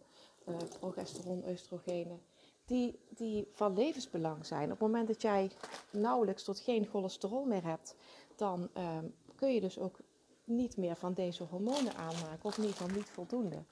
progesteron, 0.80 1.44
oestrogenen 1.50 2.22
die, 2.68 3.00
die 3.10 3.48
van 3.52 3.74
levensbelang 3.74 4.46
zijn. 4.46 4.64
Op 4.64 4.70
het 4.70 4.80
moment 4.80 5.08
dat 5.08 5.22
jij 5.22 5.52
nauwelijks 5.92 6.44
tot 6.44 6.60
geen 6.60 6.88
cholesterol 6.88 7.46
meer 7.46 7.64
hebt, 7.64 7.96
dan 8.38 8.70
um, 8.77 9.15
kun 9.36 9.53
je 9.53 9.62
dus 9.62 9.79
ook 9.79 10.00
niet 10.44 10.77
meer 10.77 10.96
van 10.96 11.13
deze 11.13 11.44
hormonen 11.44 11.96
aanmaken, 11.96 12.44
of 12.44 12.58
in 12.58 12.63
ieder 12.63 12.77
geval 12.77 12.96
niet 12.96 13.10
voldoende. 13.10 13.63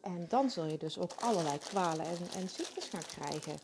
En 0.00 0.28
dan 0.28 0.50
zul 0.50 0.64
je 0.64 0.78
dus 0.78 0.98
ook 0.98 1.12
allerlei 1.16 1.58
kwalen 1.58 2.06
en, 2.06 2.16
en 2.36 2.48
ziektes 2.48 2.88
gaan 2.88 3.02
krijgen. 3.02 3.58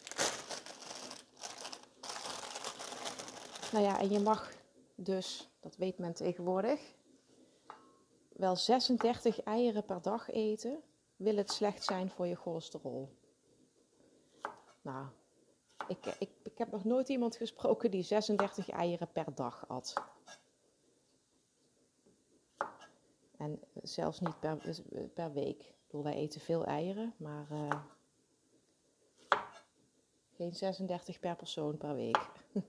Nou 3.72 3.84
ja, 3.84 4.00
en 4.00 4.10
je 4.10 4.20
mag 4.20 4.52
dus, 4.94 5.48
dat 5.60 5.76
weet 5.76 5.98
men 5.98 6.14
tegenwoordig, 6.14 6.80
wel 8.28 8.56
36 8.56 9.42
eieren 9.42 9.84
per 9.84 10.02
dag 10.02 10.30
eten, 10.30 10.82
wil 11.16 11.36
het 11.36 11.50
slecht 11.50 11.84
zijn 11.84 12.10
voor 12.10 12.26
je 12.26 12.34
cholesterol. 12.34 13.08
Nou, 14.82 15.06
ik, 15.88 16.06
ik, 16.18 16.30
ik 16.42 16.58
heb 16.58 16.70
nog 16.70 16.84
nooit 16.84 17.08
iemand 17.08 17.36
gesproken 17.36 17.90
die 17.90 18.02
36 18.02 18.68
eieren 18.70 19.12
per 19.12 19.34
dag 19.34 19.68
at. 19.68 19.94
En 23.38 23.61
zelfs 23.83 24.21
niet 24.21 24.40
per, 24.40 24.59
per 25.14 25.33
week. 25.33 25.61
Ik 25.61 25.75
bedoel, 25.87 26.02
wij 26.02 26.14
eten 26.14 26.40
veel 26.40 26.64
eieren, 26.64 27.14
maar 27.16 27.47
uh, 27.52 27.83
geen 30.31 30.55
36 30.55 31.21
per 31.21 31.37
persoon 31.37 31.76
per 31.76 31.95
week. 31.95 32.31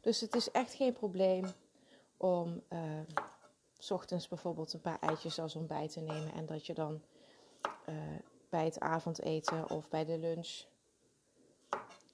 dus 0.00 0.20
het 0.20 0.34
is 0.34 0.50
echt 0.50 0.74
geen 0.74 0.92
probleem 0.92 1.44
om 2.16 2.62
uh, 2.72 3.00
s 3.78 3.90
ochtends 3.90 4.28
bijvoorbeeld 4.28 4.72
een 4.72 4.80
paar 4.80 5.00
eitjes 5.00 5.38
als 5.38 5.56
ontbijt 5.56 5.92
te 5.92 6.00
nemen. 6.00 6.32
En 6.32 6.46
dat 6.46 6.66
je 6.66 6.74
dan 6.74 7.02
bij 8.48 8.64
het 8.64 8.80
avondeten 8.80 9.70
of 9.70 9.88
bij 9.88 10.04
de 10.04 10.18
lunch 10.18 10.64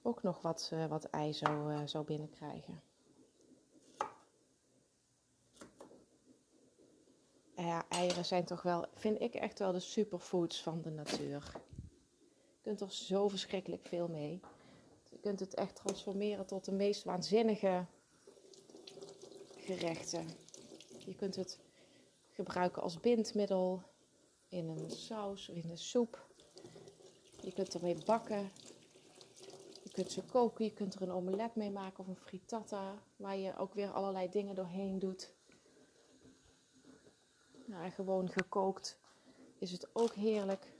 ook 0.02 0.22
nog 0.22 0.42
wat, 0.42 0.72
wat 0.88 1.04
ei 1.04 1.32
zou, 1.32 1.88
zou 1.88 2.04
binnenkrijgen. 2.04 2.82
Ja, 7.60 7.84
eieren 7.88 8.24
zijn 8.24 8.44
toch 8.44 8.62
wel, 8.62 8.86
vind 8.94 9.20
ik 9.20 9.34
echt 9.34 9.58
wel 9.58 9.72
de 9.72 9.80
superfoods 9.80 10.62
van 10.62 10.82
de 10.82 10.90
natuur. 10.90 11.52
Je 12.46 12.60
kunt 12.62 12.80
er 12.80 12.92
zo 12.92 13.28
verschrikkelijk 13.28 13.86
veel 13.86 14.08
mee. 14.08 14.40
Je 15.10 15.18
kunt 15.20 15.40
het 15.40 15.54
echt 15.54 15.76
transformeren 15.76 16.46
tot 16.46 16.64
de 16.64 16.72
meest 16.72 17.04
waanzinnige 17.04 17.86
gerechten. 19.56 20.26
Je 20.98 21.14
kunt 21.14 21.36
het 21.36 21.58
gebruiken 22.30 22.82
als 22.82 23.00
bindmiddel 23.00 23.82
in 24.48 24.68
een 24.68 24.90
saus 24.90 25.48
of 25.48 25.56
in 25.56 25.70
een 25.70 25.78
soep. 25.78 26.26
Je 27.40 27.52
kunt 27.52 27.74
ermee 27.74 27.96
bakken. 28.04 28.50
Je 29.82 29.90
kunt 29.92 30.12
ze 30.12 30.22
koken. 30.22 30.64
Je 30.64 30.72
kunt 30.72 30.94
er 30.94 31.02
een 31.02 31.12
omelet 31.12 31.54
mee 31.54 31.70
maken 31.70 31.98
of 31.98 32.08
een 32.08 32.16
frittata. 32.16 33.02
Waar 33.16 33.36
je 33.36 33.56
ook 33.56 33.74
weer 33.74 33.92
allerlei 33.92 34.28
dingen 34.28 34.54
doorheen 34.54 34.98
doet. 34.98 35.38
Nou, 37.70 37.90
gewoon 37.90 38.30
gekookt 38.30 38.98
is 39.58 39.72
het 39.72 39.88
ook 39.92 40.12
heerlijk. 40.12 40.72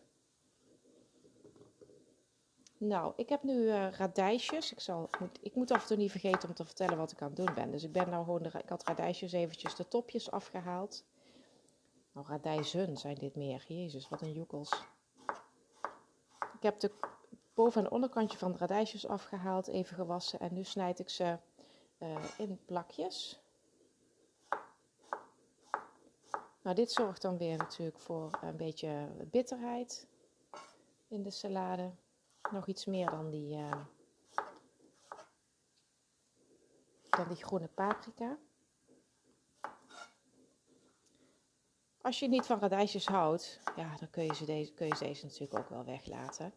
Nou, 2.79 3.13
ik 3.17 3.29
heb 3.29 3.43
nu 3.43 3.55
uh, 3.55 3.91
radijsjes. 3.91 4.73
Ik, 4.73 4.81
zal, 4.81 5.11
moet, 5.19 5.39
ik 5.43 5.55
moet 5.55 5.71
af 5.71 5.81
en 5.81 5.87
toe 5.87 5.97
niet 5.97 6.11
vergeten 6.11 6.49
om 6.49 6.55
te 6.55 6.65
vertellen 6.65 6.97
wat 6.97 7.13
ik 7.13 7.23
aan 7.23 7.29
het 7.29 7.37
doen 7.37 7.55
ben. 7.55 7.71
Dus 7.71 7.83
ik 7.83 7.93
ben 7.93 8.11
nou 8.11 8.25
gewoon, 8.25 8.43
de, 8.43 8.49
ik 8.49 8.69
had 8.69 8.85
radijsjes 8.85 9.33
eventjes 9.33 9.75
de 9.75 9.89
topjes 9.89 10.31
afgehaald. 10.31 11.05
Nou, 12.13 12.27
radijzen 12.27 12.97
zijn 12.97 13.15
dit 13.15 13.37
meer. 13.37 13.65
Jezus, 13.69 14.09
wat 14.09 14.23
een 14.23 14.33
joekels. 14.33 14.85
Ik 16.55 16.63
heb 16.63 16.81
de 16.81 16.93
boven- 17.55 17.85
en 17.85 17.91
onderkantje 17.91 18.39
van 18.39 18.53
de 18.53 18.59
radijsjes 18.59 19.07
afgehaald, 19.07 19.69
even 19.69 19.95
gewassen. 19.97 20.41
En 20.41 20.55
nu 20.55 20.65
snijd 20.65 20.99
ik 20.99 21.09
ze 21.09 21.39
uh, 21.99 22.25
in 22.39 22.61
plakjes. 22.65 23.40
Nou, 26.63 26.77
dit 26.77 26.93
zorgt 26.93 27.23
dan 27.23 27.39
weer 27.39 27.57
natuurlijk 27.57 27.99
voor 27.99 28.39
een 28.43 28.57
beetje 28.57 29.09
bitterheid 29.31 30.07
in 31.09 31.23
de 31.23 31.31
salade. 31.31 31.91
Nog 32.51 32.67
iets 32.67 32.85
meer 32.85 33.11
dan 33.11 33.31
die, 33.31 33.57
uh, 33.57 33.85
dan 37.11 37.29
die 37.29 37.45
groene 37.45 37.69
paprika. 37.69 38.39
Als 42.01 42.19
je 42.19 42.29
niet 42.29 42.47
van 42.47 42.59
radijsjes 42.59 43.07
houdt, 43.07 43.61
ja, 43.77 43.97
dan 43.97 44.11
kun 44.11 44.25
je, 44.25 44.35
ze 44.35 44.45
deze, 44.45 44.73
kun 44.73 44.87
je 44.87 44.99
deze 44.99 45.25
natuurlijk 45.25 45.59
ook 45.59 45.69
wel 45.69 45.85
weglaten. 45.85 46.53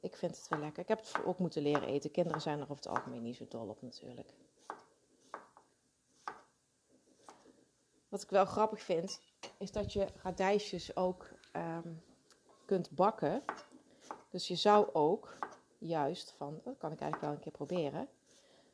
Ik 0.00 0.16
vind 0.16 0.36
het 0.36 0.48
wel 0.48 0.58
lekker. 0.58 0.82
Ik 0.82 0.88
heb 0.88 0.98
het 0.98 1.24
ook 1.24 1.38
moeten 1.38 1.62
leren 1.62 1.88
eten. 1.88 2.10
Kinderen 2.10 2.40
zijn 2.40 2.56
er 2.56 2.62
over 2.62 2.76
het 2.76 2.86
algemeen 2.86 3.22
niet 3.22 3.36
zo 3.36 3.48
dol 3.48 3.68
op 3.68 3.82
natuurlijk. 3.82 4.34
Wat 8.12 8.22
ik 8.22 8.30
wel 8.30 8.44
grappig 8.44 8.80
vind, 8.80 9.20
is 9.58 9.72
dat 9.72 9.92
je 9.92 10.06
radijsjes 10.22 10.96
ook 10.96 11.28
um, 11.56 12.02
kunt 12.66 12.90
bakken. 12.90 13.42
Dus 14.30 14.48
je 14.48 14.54
zou 14.54 14.88
ook 14.92 15.38
juist 15.78 16.34
van, 16.36 16.60
dat 16.64 16.78
kan 16.78 16.92
ik 16.92 17.00
eigenlijk 17.00 17.20
wel 17.20 17.30
een 17.30 17.38
keer 17.38 17.52
proberen, 17.52 18.08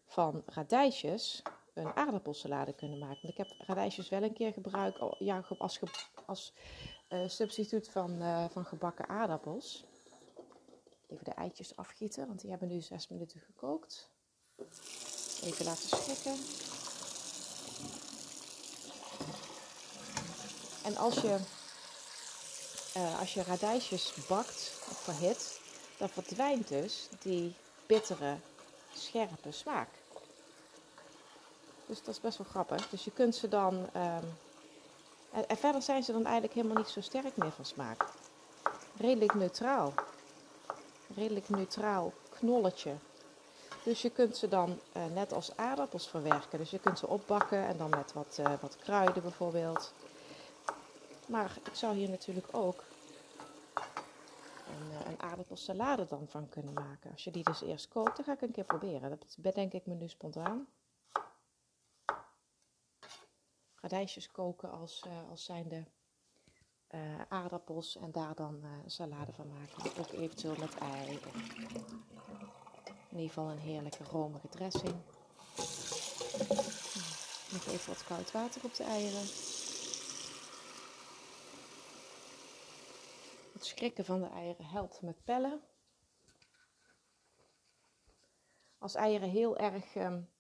van 0.05 0.43
radijsjes 0.47 1.43
een 1.75 1.97
aardappelsalade 1.97 2.73
kunnen 2.73 2.99
maken. 2.99 3.19
Want 3.23 3.39
ik 3.39 3.47
heb 3.47 3.67
radijsjes 3.67 4.09
wel 4.09 4.23
een 4.23 4.33
keer 4.33 4.53
gebruikt 4.53 4.99
ja, 5.19 5.45
als, 5.59 5.81
als 6.27 6.55
uh, 7.09 7.29
substituut 7.29 7.89
van, 7.91 8.23
uh, 8.23 8.49
van 8.49 8.65
gebakken 8.65 9.09
aardappels. 9.09 9.85
Even 11.07 11.25
de 11.25 11.35
eitjes 11.35 11.77
afgieten, 11.77 12.27
want 12.27 12.41
die 12.41 12.51
hebben 12.51 12.69
nu 12.69 12.81
6 12.81 13.09
minuten 13.09 13.41
gekookt. 13.41 14.11
Even 15.43 15.65
laten 15.65 15.89
schrikken. 15.89 16.37
En 20.89 20.97
als 20.97 21.15
je, 21.15 21.37
uh, 22.97 23.21
als 23.21 23.35
je 23.35 23.43
radijsjes 23.43 24.15
bakt 24.29 24.73
of 24.91 24.99
verhit, 24.99 25.61
dan 25.97 26.09
verdwijnt 26.09 26.69
dus 26.69 27.09
die 27.19 27.55
bittere, 27.87 28.37
scherpe 28.95 29.53
smaak. 29.53 29.89
Dus 31.87 32.03
dat 32.03 32.15
is 32.15 32.21
best 32.21 32.39
wel 32.39 32.47
grappig. 32.51 32.89
Dus 32.89 33.05
je 33.05 33.11
kunt 33.11 33.35
ze 33.35 33.49
dan. 33.49 33.75
Um, 33.75 34.37
en, 35.49 35.57
verder 35.57 35.83
zijn 35.83 36.03
ze 36.03 36.13
dan 36.13 36.25
eigenlijk 36.25 36.55
helemaal 36.55 36.77
niet 36.77 36.89
zo 36.89 37.01
sterk 37.01 37.37
meer 37.37 37.53
van 37.53 37.65
smaak. 37.65 38.05
Redelijk 38.97 39.35
neutraal. 39.35 39.95
Redelijk 41.17 41.49
neutraal 41.49 42.13
knolletje. 42.29 42.95
Dus 43.83 44.03
je 44.03 44.11
kunt 44.11 44.37
ze 44.37 44.49
dan 44.49 44.79
uh, 44.97 45.03
net 45.15 45.33
als 45.33 45.57
aardappels 45.57 46.09
verwerken. 46.09 46.59
Dus 46.59 46.71
je 46.71 46.79
kunt 46.79 46.99
ze 46.99 47.07
opbakken 47.07 47.67
en 47.67 47.77
dan 47.77 47.91
met 47.91 48.13
wat, 48.13 48.37
uh, 48.41 48.53
wat 48.61 48.77
kruiden 48.77 49.23
bijvoorbeeld. 49.23 49.93
Maar 51.29 51.59
ik 51.65 51.75
zou 51.75 51.97
hier 51.97 52.11
natuurlijk 52.11 52.47
ook 52.51 52.85
een, 54.67 55.07
een 55.07 55.21
aardappelsalade 55.21 56.07
dan 56.09 56.29
van 56.29 56.49
kunnen 56.49 56.73
maken. 56.73 57.11
Als 57.13 57.25
je 57.25 57.31
die 57.31 57.45
dus 57.45 57.63
eerst 57.63 57.89
kookt, 57.89 58.17
dan 58.17 58.25
ga 58.25 58.33
ik 58.33 58.41
een 58.41 58.51
keer 58.51 58.65
proberen. 58.65 59.11
Dat 59.11 59.37
bedenk 59.39 59.73
ik 59.73 59.87
me 59.87 59.95
nu 59.95 60.09
spontaan. 60.09 60.69
radijsjes 63.81 64.31
koken 64.31 64.71
als, 64.71 65.05
uh, 65.07 65.31
als 65.31 65.45
zijnde 65.45 65.85
uh, 66.91 67.01
aardappels 67.29 67.97
en 67.97 68.13
daar 68.13 68.35
dan 68.35 68.61
uh, 68.63 68.71
salade 68.87 69.33
van 69.33 69.47
maken. 69.49 70.01
Ook 70.01 70.13
eventueel 70.13 70.57
met 70.59 70.79
ei. 70.79 71.19
In 73.09 73.17
ieder 73.17 73.29
geval 73.29 73.51
een 73.51 73.59
heerlijke 73.59 74.05
romige 74.05 74.49
dressing. 74.49 74.95
Nog 77.53 77.67
even 77.67 77.89
wat 77.89 78.05
koud 78.05 78.33
water 78.33 78.65
op 78.65 78.75
de 78.75 78.85
eieren. 78.85 79.27
Schrikken 83.79 84.05
van 84.05 84.21
de 84.21 84.29
eieren 84.29 84.65
helpt 84.65 85.03
met 85.03 85.25
pellen. 85.25 85.63
Als 88.79 88.95
eieren 88.95 89.31
heel 89.31 89.59
erg 89.59 89.95
um, 89.95 90.31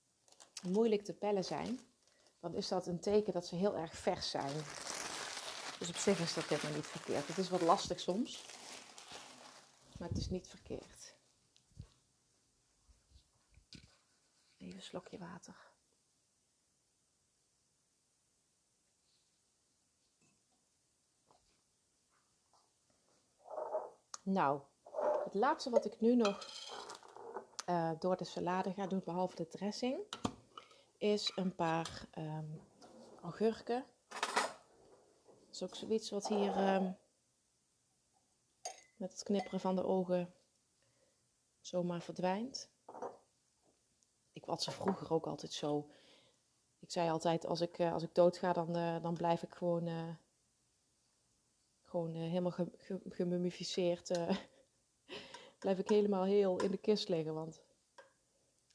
moeilijk 0.62 1.04
te 1.04 1.14
pellen 1.14 1.44
zijn, 1.44 1.80
dan 2.40 2.54
is 2.54 2.68
dat 2.68 2.86
een 2.86 3.00
teken 3.00 3.32
dat 3.32 3.46
ze 3.46 3.54
heel 3.54 3.76
erg 3.76 3.96
vers 3.96 4.30
zijn. 4.30 4.54
Dus 5.78 5.88
op 5.88 5.96
zich 5.96 6.20
is 6.20 6.34
dat 6.34 6.44
helemaal 6.44 6.74
niet 6.74 6.86
verkeerd. 6.86 7.26
Het 7.26 7.38
is 7.38 7.48
wat 7.48 7.60
lastig 7.60 8.00
soms, 8.00 8.44
maar 9.98 10.08
het 10.08 10.18
is 10.18 10.28
niet 10.28 10.48
verkeerd. 10.48 11.16
Even 14.56 14.76
een 14.76 14.82
slokje 14.82 15.18
water. 15.18 15.67
Nou, 24.28 24.60
het 25.24 25.34
laatste 25.34 25.70
wat 25.70 25.84
ik 25.84 26.00
nu 26.00 26.16
nog 26.16 26.46
uh, 27.68 27.90
door 27.98 28.16
de 28.16 28.24
salade 28.24 28.72
ga 28.72 28.86
doen, 28.86 29.02
behalve 29.04 29.36
de 29.36 29.48
dressing, 29.48 30.00
is 30.98 31.32
een 31.36 31.54
paar 31.54 32.08
um, 32.18 32.60
augurken. 33.22 33.84
Dat 34.08 35.48
is 35.50 35.62
ook 35.62 35.74
zoiets 35.74 36.10
wat 36.10 36.28
hier 36.28 36.74
um, 36.74 36.96
met 38.96 39.12
het 39.12 39.22
knipperen 39.22 39.60
van 39.60 39.76
de 39.76 39.84
ogen 39.84 40.34
zomaar 41.60 42.02
verdwijnt. 42.02 42.70
Ik 44.32 44.46
was 44.46 44.64
ze 44.64 44.70
vroeger 44.70 45.12
ook 45.12 45.26
altijd 45.26 45.52
zo. 45.52 45.90
Ik 46.78 46.90
zei 46.90 47.10
altijd, 47.10 47.46
als 47.46 47.60
ik, 47.60 47.78
uh, 47.78 47.92
als 47.92 48.02
ik 48.02 48.14
dood 48.14 48.38
ga, 48.38 48.52
dan, 48.52 48.76
uh, 48.76 49.02
dan 49.02 49.14
blijf 49.14 49.42
ik 49.42 49.54
gewoon, 49.54 49.88
gewoon 51.88 52.14
helemaal 52.14 52.50
ge, 52.50 52.68
ge, 52.76 53.00
gemummificeerd. 53.08 54.10
blijf 55.58 55.78
ik 55.78 55.88
helemaal 55.88 56.24
heel 56.24 56.60
in 56.60 56.70
de 56.70 56.78
kist 56.78 57.08
liggen, 57.08 57.34
want 57.34 57.62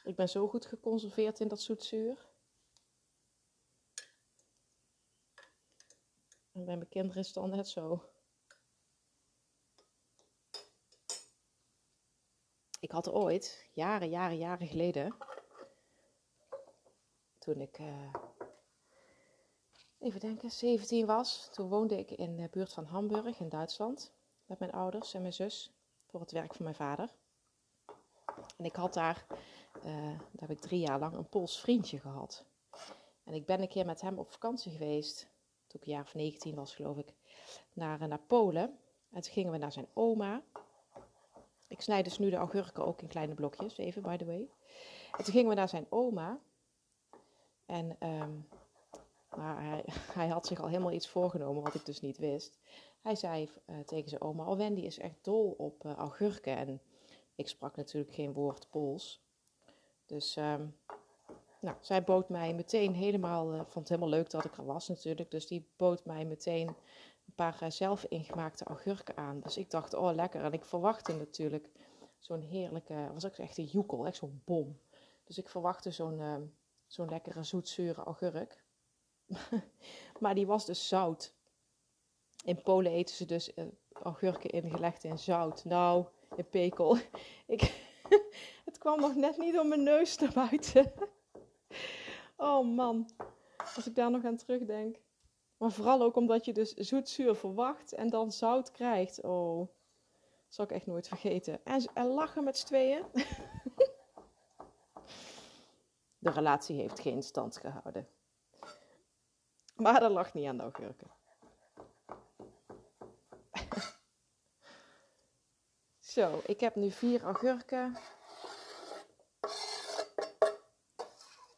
ik 0.03 0.15
ben 0.15 0.29
zo 0.29 0.47
goed 0.47 0.65
geconserveerd 0.65 1.39
in 1.39 1.47
dat 1.47 1.61
zoetzuur. 1.61 2.31
En 6.51 6.65
bij 6.65 6.75
mijn 6.75 6.89
kinderen 6.89 7.21
is 7.21 7.25
het 7.25 7.35
dan 7.35 7.49
net 7.49 7.67
zo. 7.67 8.09
Ik 12.79 12.91
had 12.91 13.09
ooit, 13.09 13.69
jaren, 13.73 14.09
jaren, 14.09 14.37
jaren 14.37 14.67
geleden, 14.67 15.15
toen 17.37 17.61
ik, 17.61 17.79
uh, 17.79 18.13
even 20.03 20.19
denken, 20.19 20.51
17 20.51 21.05
was. 21.05 21.49
Toen 21.51 21.69
woonde 21.69 21.97
ik 21.97 22.11
in 22.11 22.35
de 22.35 22.47
buurt 22.51 22.73
van 22.73 22.85
Hamburg 22.85 23.39
in 23.39 23.49
Duitsland 23.49 24.11
met 24.45 24.59
mijn 24.59 24.71
ouders 24.71 25.13
en 25.13 25.21
mijn 25.21 25.33
zus 25.33 25.71
voor 26.05 26.19
het 26.19 26.31
werk 26.31 26.53
van 26.53 26.63
mijn 26.63 26.75
vader. 26.75 27.13
En 28.57 28.65
ik 28.65 28.75
had 28.75 28.93
daar, 28.93 29.25
uh, 29.77 29.83
daar 29.85 30.19
heb 30.35 30.49
ik 30.49 30.59
drie 30.59 30.79
jaar 30.79 30.99
lang 30.99 31.13
een 31.13 31.29
Pools 31.29 31.59
vriendje 31.59 31.99
gehad. 31.99 32.45
En 33.23 33.33
ik 33.33 33.45
ben 33.45 33.61
een 33.61 33.67
keer 33.67 33.85
met 33.85 34.01
hem 34.01 34.19
op 34.19 34.31
vakantie 34.31 34.71
geweest, 34.71 35.27
toen 35.67 35.81
ik 35.81 35.87
een 35.87 35.93
jaar 35.93 36.03
of 36.03 36.13
19 36.13 36.55
was 36.55 36.75
geloof 36.75 36.97
ik, 36.97 37.13
naar, 37.73 38.07
naar 38.07 38.21
Polen. 38.27 38.79
En 39.11 39.21
toen 39.21 39.33
gingen 39.33 39.51
we 39.51 39.57
naar 39.57 39.71
zijn 39.71 39.87
oma. 39.93 40.43
Ik 41.67 41.81
snijd 41.81 42.03
dus 42.03 42.17
nu 42.17 42.29
de 42.29 42.35
augurken 42.35 42.85
ook 42.85 43.01
in 43.01 43.07
kleine 43.07 43.33
blokjes, 43.33 43.77
even 43.77 44.01
by 44.01 44.17
the 44.17 44.25
way. 44.25 44.49
En 45.17 45.23
toen 45.23 45.33
gingen 45.33 45.49
we 45.49 45.55
naar 45.55 45.69
zijn 45.69 45.85
oma. 45.89 46.39
En 47.65 47.97
um, 47.99 48.47
maar 49.35 49.63
hij, 49.63 49.83
hij, 50.19 50.27
had 50.27 50.47
zich 50.47 50.61
al 50.61 50.67
helemaal 50.67 50.91
iets 50.91 51.07
voorgenomen 51.07 51.63
wat 51.63 51.75
ik 51.75 51.85
dus 51.85 52.01
niet 52.01 52.17
wist. 52.17 52.59
Hij 53.01 53.15
zei 53.15 53.49
uh, 53.69 53.79
tegen 53.79 54.09
zijn 54.09 54.21
oma, 54.21 54.45
oh 54.45 54.57
Wendy 54.57 54.81
is 54.81 54.99
echt 54.99 55.17
dol 55.21 55.55
op 55.57 55.85
uh, 55.85 55.93
augurken. 55.93 56.57
En 56.57 56.81
ik 57.35 57.47
sprak 57.47 57.75
natuurlijk 57.75 58.13
geen 58.13 58.33
woord 58.33 58.69
Pools. 58.69 59.21
Dus 60.05 60.35
um, 60.35 60.75
nou, 61.59 61.77
zij 61.79 62.03
bood 62.03 62.29
mij 62.29 62.53
meteen 62.53 62.93
helemaal, 62.93 63.53
uh, 63.53 63.57
vond 63.57 63.73
het 63.73 63.89
helemaal 63.89 64.09
leuk 64.09 64.29
dat 64.29 64.45
ik 64.45 64.57
er 64.57 64.65
was 64.65 64.87
natuurlijk. 64.87 65.31
Dus 65.31 65.47
die 65.47 65.67
bood 65.75 66.05
mij 66.05 66.25
meteen 66.25 66.67
een 66.67 67.33
paar 67.35 67.71
zelf 67.71 68.03
ingemaakte 68.03 68.63
augurken 68.63 69.17
aan. 69.17 69.39
Dus 69.39 69.57
ik 69.57 69.71
dacht, 69.71 69.93
oh 69.93 70.13
lekker. 70.13 70.43
En 70.43 70.53
ik 70.53 70.65
verwachtte 70.65 71.15
natuurlijk 71.15 71.69
zo'n 72.19 72.41
heerlijke, 72.41 73.09
was 73.13 73.25
ook 73.25 73.37
echt 73.37 73.57
een 73.57 73.65
joekel, 73.65 74.05
echt 74.05 74.15
zo'n 74.15 74.41
bom. 74.45 74.79
Dus 75.23 75.37
ik 75.37 75.49
verwachtte 75.49 75.91
zo'n 75.91 76.19
uh, 76.19 76.35
zo'n 76.87 77.09
lekkere 77.09 77.43
zoetzure 77.43 78.03
augurk. 78.03 78.63
maar 80.19 80.35
die 80.35 80.47
was 80.47 80.65
dus 80.65 80.87
zout. 80.87 81.33
In 82.43 82.61
Polen 82.61 82.91
eten 82.91 83.15
ze 83.15 83.25
dus 83.25 83.51
uh, 83.55 83.65
augurken 83.93 84.49
ingelegd 84.49 85.03
in 85.03 85.17
zout. 85.17 85.65
Nou, 85.65 86.05
in 86.35 86.49
pekel. 86.49 86.97
Ik, 87.45 87.61
het 88.65 88.77
kwam 88.77 88.99
nog 88.99 89.15
net 89.15 89.37
niet 89.37 89.59
om 89.59 89.67
mijn 89.67 89.83
neus 89.83 90.17
naar 90.17 90.33
buiten. 90.33 90.93
oh 92.37 92.75
man, 92.75 93.09
als 93.75 93.87
ik 93.87 93.95
daar 93.95 94.11
nog 94.11 94.25
aan 94.25 94.37
terugdenk. 94.37 94.97
Maar 95.57 95.71
vooral 95.71 96.01
ook 96.01 96.15
omdat 96.15 96.45
je 96.45 96.53
dus 96.53 96.73
zoetzuur 96.73 97.35
verwacht 97.35 97.93
en 97.93 98.09
dan 98.09 98.31
zout 98.31 98.71
krijgt. 98.71 99.21
Oh, 99.21 99.57
dat 99.57 99.67
zal 100.47 100.65
ik 100.65 100.71
echt 100.71 100.85
nooit 100.85 101.07
vergeten. 101.07 101.59
En, 101.63 101.85
en 101.93 102.07
lachen 102.07 102.43
met 102.43 102.57
z'n 102.57 102.65
tweeën. 102.65 103.03
De 106.17 106.29
relatie 106.29 106.75
heeft 106.75 106.99
geen 106.99 107.23
stand 107.23 107.57
gehouden. 107.57 108.07
Maar 109.75 109.99
dat 109.99 110.11
lag 110.11 110.33
niet 110.33 110.47
aan 110.47 110.57
de 110.57 110.63
augurken. 110.63 111.11
Zo, 115.99 116.41
ik 116.45 116.59
heb 116.59 116.75
nu 116.75 116.91
vier 116.91 117.23
augurken. 117.23 117.97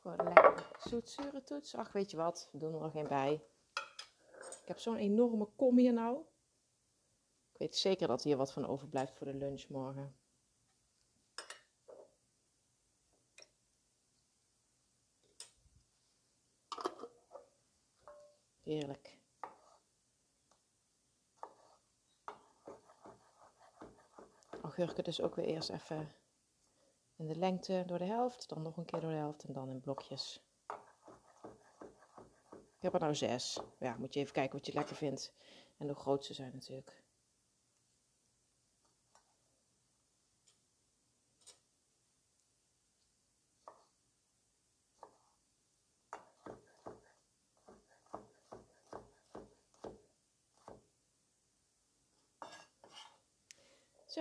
Voor 0.02 0.14
een 0.18 0.34
lekker 0.34 0.72
zoetzure 0.80 1.44
toets. 1.44 1.76
Ach, 1.76 1.92
weet 1.92 2.12
je 2.12 2.18
wat, 2.18 2.50
we 2.52 2.58
doen 2.58 2.74
er 2.74 2.80
nog 2.80 2.92
geen 2.92 3.08
bij. 3.08 3.44
Ik 4.62 4.68
heb 4.72 4.80
zo'n 4.80 4.98
enorme 4.98 5.46
kom 5.56 5.78
hier 5.78 5.94
nou. 5.94 6.20
Ik 7.52 7.60
weet 7.60 7.76
zeker 7.76 8.08
dat 8.08 8.24
hier 8.24 8.38
wat 8.38 8.52
van 8.52 8.68
overblijft 8.68 9.14
voor 9.18 9.28
de 9.28 9.34
lunch 9.34 9.68
morgen. 9.68 10.16
Heerlijk. 18.66 19.18
Augurken 24.62 25.04
dus 25.04 25.22
ook 25.22 25.36
weer 25.36 25.46
eerst 25.46 25.70
even 25.70 26.16
in 27.16 27.28
de 27.28 27.36
lengte 27.36 27.84
door 27.86 27.98
de 27.98 28.06
helft, 28.06 28.50
dan 28.50 28.62
nog 28.62 28.78
een 28.78 28.86
keer 28.86 29.00
door 29.00 29.10
de 29.10 29.16
helft 29.16 29.44
en 29.44 29.54
dan 29.54 29.70
in 29.70 29.80
blokjes. 29.80 30.44
Ik 32.50 32.82
heb 32.82 32.94
er 32.94 33.00
nou 33.00 33.16
zes. 33.16 33.60
Ja, 33.80 33.96
moet 33.98 34.14
je 34.14 34.20
even 34.20 34.34
kijken 34.34 34.58
wat 34.58 34.66
je 34.66 34.74
lekker 34.74 34.96
vindt. 34.96 35.34
En 35.78 35.88
hoe 35.88 35.96
groot 35.96 36.26
ze 36.26 36.34
zijn 36.34 36.52
natuurlijk. 36.54 37.05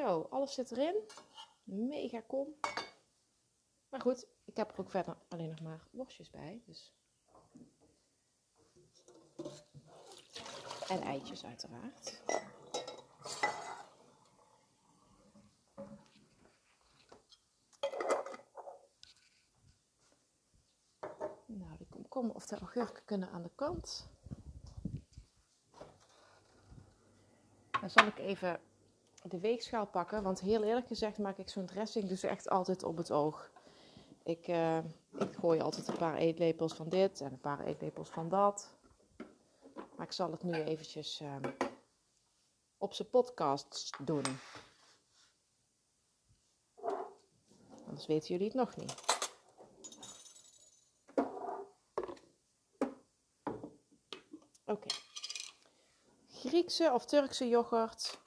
Zo, 0.05 0.27
alles 0.31 0.55
zit 0.55 0.71
erin. 0.71 0.97
Mega 1.65 2.21
kom. 2.21 2.55
Maar 3.89 4.01
goed, 4.01 4.27
ik 4.45 4.57
heb 4.57 4.73
er 4.73 4.81
ook 4.81 4.91
verder 4.91 5.17
alleen 5.29 5.49
nog 5.49 5.61
maar 5.61 5.87
worstjes 5.91 6.31
bij. 6.31 6.63
Dus. 6.67 6.95
En 10.89 11.03
eitjes 11.03 11.45
uiteraard. 11.45 12.23
Nou, 21.47 21.77
de 21.79 21.87
komkommer 21.91 22.35
of 22.35 22.47
de 22.47 22.59
augurken 22.59 23.05
kunnen 23.05 23.31
aan 23.31 23.43
de 23.43 23.53
kant. 23.55 24.09
Dan 27.81 27.91
zal 27.91 28.07
ik 28.07 28.19
even 28.19 28.61
de 29.31 29.41
weegschaal 29.41 29.87
pakken. 29.87 30.23
Want 30.23 30.41
heel 30.41 30.63
eerlijk 30.63 30.87
gezegd 30.87 31.19
maak 31.19 31.39
ik 31.39 31.49
zo'n 31.49 31.67
dressing 31.67 32.09
dus 32.09 32.23
echt 32.23 32.49
altijd 32.49 32.83
op 32.83 32.97
het 32.97 33.11
oog. 33.11 33.51
Ik, 34.23 34.49
uh, 34.49 34.79
ik 35.19 35.35
gooi 35.39 35.61
altijd 35.61 35.89
een 35.89 35.97
paar 35.97 36.17
eetlepels 36.17 36.75
van 36.75 36.89
dit 36.89 37.21
en 37.21 37.33
een 37.33 37.41
paar 37.41 37.61
eetlepels 37.61 38.09
van 38.09 38.29
dat. 38.29 38.75
Maar 39.97 40.07
ik 40.07 40.13
zal 40.13 40.31
het 40.31 40.43
nu 40.43 40.53
eventjes 40.53 41.21
uh, 41.21 41.37
op 42.79 42.95
zijn 42.95 43.11
podcast 43.11 44.07
doen. 44.07 44.25
Anders 47.87 48.07
weten 48.07 48.29
jullie 48.29 48.47
het 48.47 48.57
nog 48.57 48.77
niet. 48.77 48.95
Oké. 54.65 54.87
Griekse 56.29 56.91
of 56.93 57.05
Turkse 57.05 57.49
yoghurt 57.49 58.23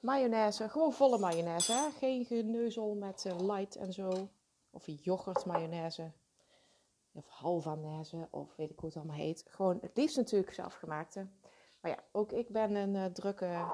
mayonaise, 0.00 0.68
gewoon 0.68 0.92
volle 0.92 1.18
mayonaise. 1.18 1.90
Geen 1.98 2.24
geneuzel 2.24 2.94
met 2.94 3.24
uh, 3.24 3.38
light 3.38 3.76
en 3.76 3.92
zo. 3.92 4.28
Of 4.70 4.84
yoghurt 4.86 5.44
mayonaise. 5.44 6.12
Of 7.12 7.28
halvanaise, 7.28 8.28
of 8.30 8.56
weet 8.56 8.70
ik 8.70 8.78
hoe 8.78 8.88
het 8.88 8.98
allemaal 8.98 9.16
heet. 9.16 9.44
Gewoon 9.48 9.78
het 9.80 9.96
liefst 9.96 10.16
natuurlijk 10.16 10.54
zelfgemaakte. 10.54 11.26
Maar 11.80 11.90
ja, 11.90 11.98
ook 12.12 12.32
ik 12.32 12.48
ben 12.48 12.74
een 12.74 12.94
uh, 12.94 13.04
drukke 13.04 13.64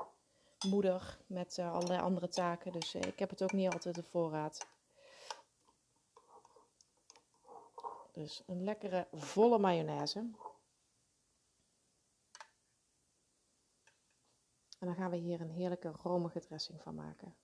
moeder 0.68 1.18
met 1.26 1.56
uh, 1.58 1.72
allerlei 1.72 2.00
andere 2.00 2.28
taken. 2.28 2.72
Dus 2.72 2.94
ik 2.94 3.18
heb 3.18 3.30
het 3.30 3.42
ook 3.42 3.52
niet 3.52 3.72
altijd 3.72 3.94
de 3.94 4.02
voorraad. 4.02 4.66
Dus 8.12 8.42
een 8.46 8.64
lekkere 8.64 9.06
volle 9.12 9.58
mayonaise. 9.58 10.30
En 14.82 14.88
dan 14.88 14.96
gaan 14.96 15.10
we 15.10 15.16
hier 15.16 15.40
een 15.40 15.50
heerlijke 15.50 15.92
romige 16.02 16.40
dressing 16.40 16.80
van 16.82 16.94
maken. 16.94 17.36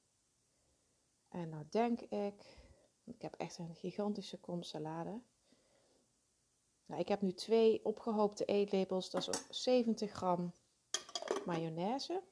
En 1.28 1.48
nou 1.48 1.64
denk 1.70 2.00
ik, 2.00 2.56
ik 3.04 3.22
heb 3.22 3.34
echt 3.34 3.58
een 3.58 3.74
gigantische 3.74 4.38
kom 4.38 4.62
salade. 4.62 5.20
Nou, 6.86 7.00
ik 7.00 7.08
heb 7.08 7.20
nu 7.20 7.32
twee 7.32 7.84
opgehoopte 7.84 8.44
eetlepels, 8.44 9.10
dat 9.10 9.28
is 9.28 9.62
70 9.62 10.10
gram 10.10 10.52
mayonaise. 11.46 12.22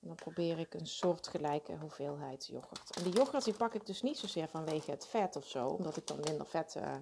En 0.00 0.08
dan 0.08 0.14
probeer 0.14 0.58
ik 0.58 0.74
een 0.74 0.86
soortgelijke 0.86 1.76
hoeveelheid 1.76 2.46
yoghurt. 2.46 2.96
En 2.96 3.02
die 3.02 3.12
yoghurt 3.12 3.44
die 3.44 3.54
pak 3.54 3.74
ik 3.74 3.86
dus 3.86 4.02
niet 4.02 4.18
zozeer 4.18 4.48
vanwege 4.48 4.90
het 4.90 5.06
vet 5.06 5.36
of 5.36 5.46
zo, 5.48 5.66
omdat 5.66 5.96
ik 5.96 6.06
dan 6.06 6.20
minder 6.20 6.46
vet 6.46 6.74
uh, 6.74 6.96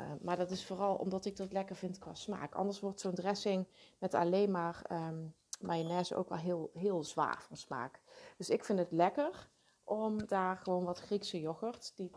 uh, 0.00 0.12
maar 0.20 0.36
dat 0.36 0.50
is 0.50 0.66
vooral 0.66 0.94
omdat 0.94 1.24
ik 1.24 1.36
dat 1.36 1.52
lekker 1.52 1.76
vind 1.76 1.98
qua 1.98 2.14
smaak. 2.14 2.54
Anders 2.54 2.80
wordt 2.80 3.00
zo'n 3.00 3.14
dressing 3.14 3.66
met 3.98 4.14
alleen 4.14 4.50
maar 4.50 4.84
um, 4.92 5.34
mayonaise 5.60 6.16
ook 6.16 6.28
wel 6.28 6.38
heel, 6.38 6.70
heel 6.74 7.04
zwaar 7.04 7.42
van 7.42 7.56
smaak. 7.56 8.00
Dus 8.36 8.50
ik 8.50 8.64
vind 8.64 8.78
het 8.78 8.92
lekker 8.92 9.48
om 9.84 10.26
daar 10.26 10.56
gewoon 10.56 10.84
wat 10.84 11.00
Griekse 11.00 11.40
yoghurt, 11.40 11.92
die 11.96 12.10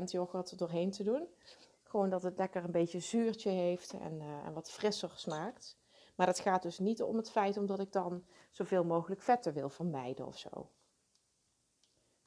10% 0.00 0.04
yoghurt, 0.04 0.58
doorheen 0.58 0.90
te 0.90 1.02
doen. 1.02 1.28
Gewoon 1.82 2.10
dat 2.10 2.22
het 2.22 2.38
lekker 2.38 2.64
een 2.64 2.70
beetje 2.70 3.00
zuurtje 3.00 3.50
heeft 3.50 3.92
en, 3.92 4.20
uh, 4.20 4.46
en 4.46 4.52
wat 4.52 4.70
frisser 4.70 5.12
smaakt. 5.14 5.76
Maar 6.14 6.26
dat 6.26 6.40
gaat 6.40 6.62
dus 6.62 6.78
niet 6.78 7.02
om 7.02 7.16
het 7.16 7.30
feit 7.30 7.56
omdat 7.56 7.80
ik 7.80 7.92
dan 7.92 8.24
zoveel 8.50 8.84
mogelijk 8.84 9.22
vetten 9.22 9.52
wil 9.52 9.68
vermijden 9.68 10.26
of 10.26 10.38
zo. 10.38 10.70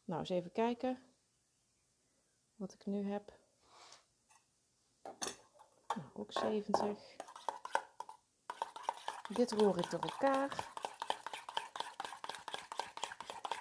Nou, 0.04 0.20
eens 0.20 0.30
even 0.30 0.52
kijken. 0.52 1.00
wat 2.56 2.74
ik 2.74 2.86
nu 2.86 3.12
heb. 3.12 3.41
Nou, 5.04 6.10
ook 6.14 6.32
70. 6.32 7.16
Dit 9.28 9.52
roer 9.52 9.78
ik 9.78 9.90
door 9.90 10.00
elkaar. 10.00 10.74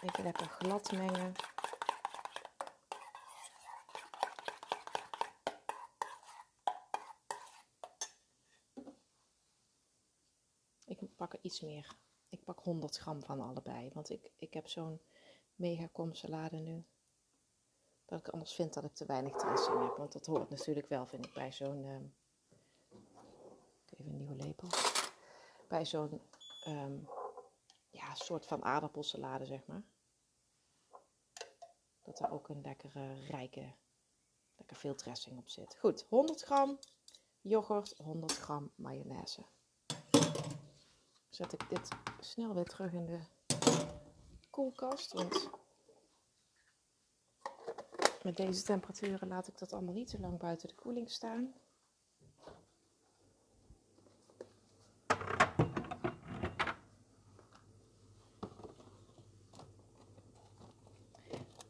Even 0.01 0.25
lekker 0.25 0.47
glad 0.47 0.93
mengen. 0.93 1.35
Ik 10.85 11.17
pak 11.17 11.33
er 11.33 11.39
iets 11.43 11.61
meer. 11.61 11.97
Ik 12.29 12.45
pak 12.45 12.61
100 12.61 12.97
gram 12.97 13.23
van 13.23 13.41
allebei. 13.41 13.91
Want 13.93 14.11
ik, 14.11 14.31
ik 14.37 14.55
heb 14.55 14.69
zo'n 14.69 15.01
mega 15.55 15.87
kom 15.87 16.15
salade 16.15 16.57
nu. 16.57 16.85
Dat 18.11 18.19
ik 18.19 18.29
anders 18.29 18.55
vind 18.55 18.75
dat 18.75 18.85
ik 18.85 18.95
te 18.95 19.07
weinig 19.07 19.37
dressing 19.37 19.83
heb. 19.83 19.97
Want 19.97 20.13
dat 20.13 20.27
hoort 20.27 20.51
natuurlijk 20.51 20.89
wel, 20.89 21.07
vind 21.07 21.27
ik, 21.27 21.33
bij 21.33 21.53
zo'n... 21.53 21.85
Uh, 21.85 21.97
even 23.87 24.07
een 24.07 24.17
nieuwe 24.17 24.35
lepel. 24.35 24.69
Bij 25.69 25.85
zo'n 25.85 26.21
um, 26.67 27.09
ja, 27.91 28.15
soort 28.15 28.47
van 28.47 28.65
aardappelsalade, 28.65 29.47
zeg 29.47 29.67
maar. 29.67 29.83
Dat 32.03 32.21
er 32.21 32.31
ook 32.31 32.49
een 32.49 32.61
lekkere, 32.61 33.27
rijke, 33.27 33.73
lekker 34.57 34.77
veel 34.77 34.95
dressing 34.95 35.39
op 35.39 35.49
zit. 35.49 35.77
Goed, 35.79 36.07
100 36.09 36.43
gram 36.43 36.79
yoghurt, 37.41 37.95
100 37.97 38.37
gram 38.37 38.71
mayonaise. 38.75 39.45
Zet 41.29 41.53
ik 41.53 41.69
dit 41.69 41.89
snel 42.21 42.55
weer 42.55 42.69
terug 42.69 42.93
in 42.93 43.07
de 43.07 43.21
koelkast, 44.51 45.13
want 45.13 45.51
met 48.23 48.37
deze 48.37 48.63
temperaturen 48.63 49.29
laat 49.29 49.49
ik 49.49 49.59
dat 49.59 49.73
allemaal 49.73 49.95
niet 49.95 50.09
te 50.09 50.21
lang 50.21 50.39
buiten 50.39 50.69
de 50.69 50.75
koeling 50.75 51.11
staan. 51.11 51.55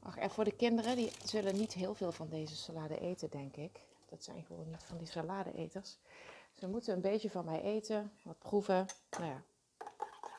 Ach, 0.02 0.16
en 0.16 0.30
voor 0.30 0.44
de 0.44 0.56
kinderen, 0.56 0.96
die 0.96 1.12
zullen 1.24 1.56
niet 1.56 1.72
heel 1.72 1.94
veel 1.94 2.12
van 2.12 2.28
deze 2.28 2.56
salade 2.56 2.98
eten, 3.00 3.30
denk 3.30 3.56
ik. 3.56 3.80
Dat 4.08 4.24
zijn 4.24 4.44
gewoon 4.44 4.70
niet 4.70 4.82
van 4.82 4.98
die 4.98 5.06
salade-eters. 5.06 5.98
Ze 6.54 6.68
moeten 6.68 6.94
een 6.94 7.00
beetje 7.00 7.30
van 7.30 7.44
mij 7.44 7.62
eten, 7.62 8.12
wat 8.22 8.38
proeven. 8.38 8.86
Nou 9.10 9.24
ja, 9.24 9.42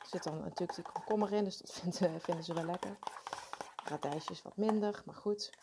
er 0.00 0.08
zit 0.10 0.22
dan 0.22 0.40
natuurlijk 0.40 0.74
die 0.74 0.92
komkommer 0.92 1.32
in, 1.32 1.44
dus 1.44 1.58
dat 1.58 1.72
vinden, 1.72 2.20
vinden 2.26 2.44
ze 2.44 2.54
wel 2.54 2.64
lekker. 2.64 2.98
Radijsjes 3.84 4.42
wat 4.42 4.56
minder, 4.56 5.02
maar 5.04 5.14
goed. 5.14 5.61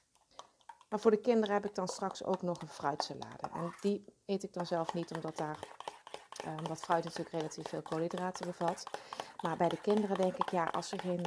Maar 0.89 0.99
voor 0.99 1.12
de 1.12 1.21
kinderen 1.21 1.54
heb 1.54 1.65
ik 1.65 1.75
dan 1.75 1.88
straks 1.88 2.23
ook 2.23 2.41
nog 2.41 2.62
een 2.62 2.67
fruitsalade. 2.67 3.49
En 3.54 3.75
die 3.82 4.06
eet 4.25 4.43
ik 4.43 4.54
dan 4.54 4.65
zelf 4.65 4.93
niet, 4.93 5.15
omdat, 5.15 5.38
daar, 5.38 5.60
uh, 6.45 6.58
omdat 6.58 6.80
fruit 6.80 7.04
natuurlijk 7.04 7.36
relatief 7.36 7.67
veel 7.67 7.82
koolhydraten 7.82 8.45
bevat. 8.45 8.84
Maar 9.41 9.58
bij 9.58 9.69
de 9.69 9.82
kinderen 9.82 10.17
denk 10.17 10.36
ik, 10.36 10.49
ja, 10.49 10.63
als 10.63 10.89
ze, 10.89 10.97
geen, 10.97 11.25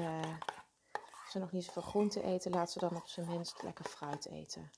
als 1.23 1.31
ze 1.31 1.39
nog 1.39 1.53
niet 1.53 1.65
zoveel 1.65 1.83
groente 1.83 2.23
eten, 2.23 2.51
laat 2.51 2.71
ze 2.71 2.79
dan 2.79 2.97
op 2.97 3.09
zijn 3.09 3.27
minst 3.27 3.63
lekker 3.63 3.85
fruit 3.85 4.27
eten. 4.27 4.71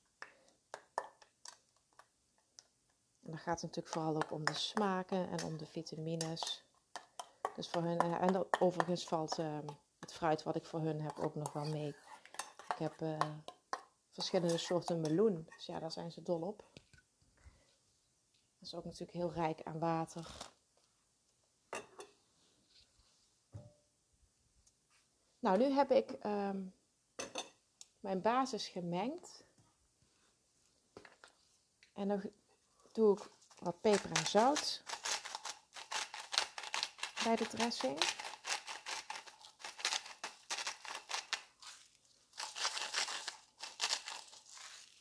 En 3.25 3.31
dan 3.31 3.39
gaat 3.39 3.61
het 3.61 3.63
natuurlijk 3.63 3.95
vooral 3.95 4.15
ook 4.15 4.31
om 4.31 4.45
de 4.45 4.55
smaken 4.55 5.31
en 5.31 5.45
om 5.45 5.57
de 5.57 5.67
vitamines. 5.67 6.65
Dus 7.55 7.69
voor 7.69 7.83
hun, 7.83 7.99
en 7.99 8.33
dat, 8.33 8.47
overigens 8.61 9.05
valt 9.05 9.39
uh, 9.39 9.59
het 9.99 10.13
fruit 10.13 10.43
wat 10.43 10.57
ik 10.57 10.67
voor 10.67 10.81
hun 10.81 11.01
heb 11.01 11.19
ook 11.19 11.35
nog 11.35 11.53
wel 11.53 11.65
mee. 11.65 11.97
Ik 12.69 12.79
heb 12.79 13.01
uh, 13.01 13.19
verschillende 14.15 14.59
soorten 14.59 15.01
meloen. 15.01 15.49
Dus 15.57 15.67
ja, 15.67 15.79
daar 15.79 15.93
zijn 15.93 16.13
ze 16.13 16.23
dol 16.23 16.41
op. 16.41 16.65
Dat 18.59 18.73
is 18.73 18.75
ook 18.75 18.85
natuurlijk 18.85 19.13
heel 19.13 19.33
rijk 19.33 19.63
aan 19.63 19.79
water. 19.79 20.53
Nou, 25.39 25.59
nu 25.59 25.65
heb 25.65 25.91
ik 25.91 26.11
um, 26.27 26.75
mijn 28.01 28.21
basis 28.21 28.69
gemengd. 28.69 29.45
En 31.93 32.09
dan 32.09 32.31
doe 32.93 33.17
ik 33.17 33.31
wat 33.59 33.81
peper 33.81 34.11
en 34.17 34.27
zout 34.27 34.83
bij 37.25 37.37
de 37.37 37.47
dressing. 37.47 37.99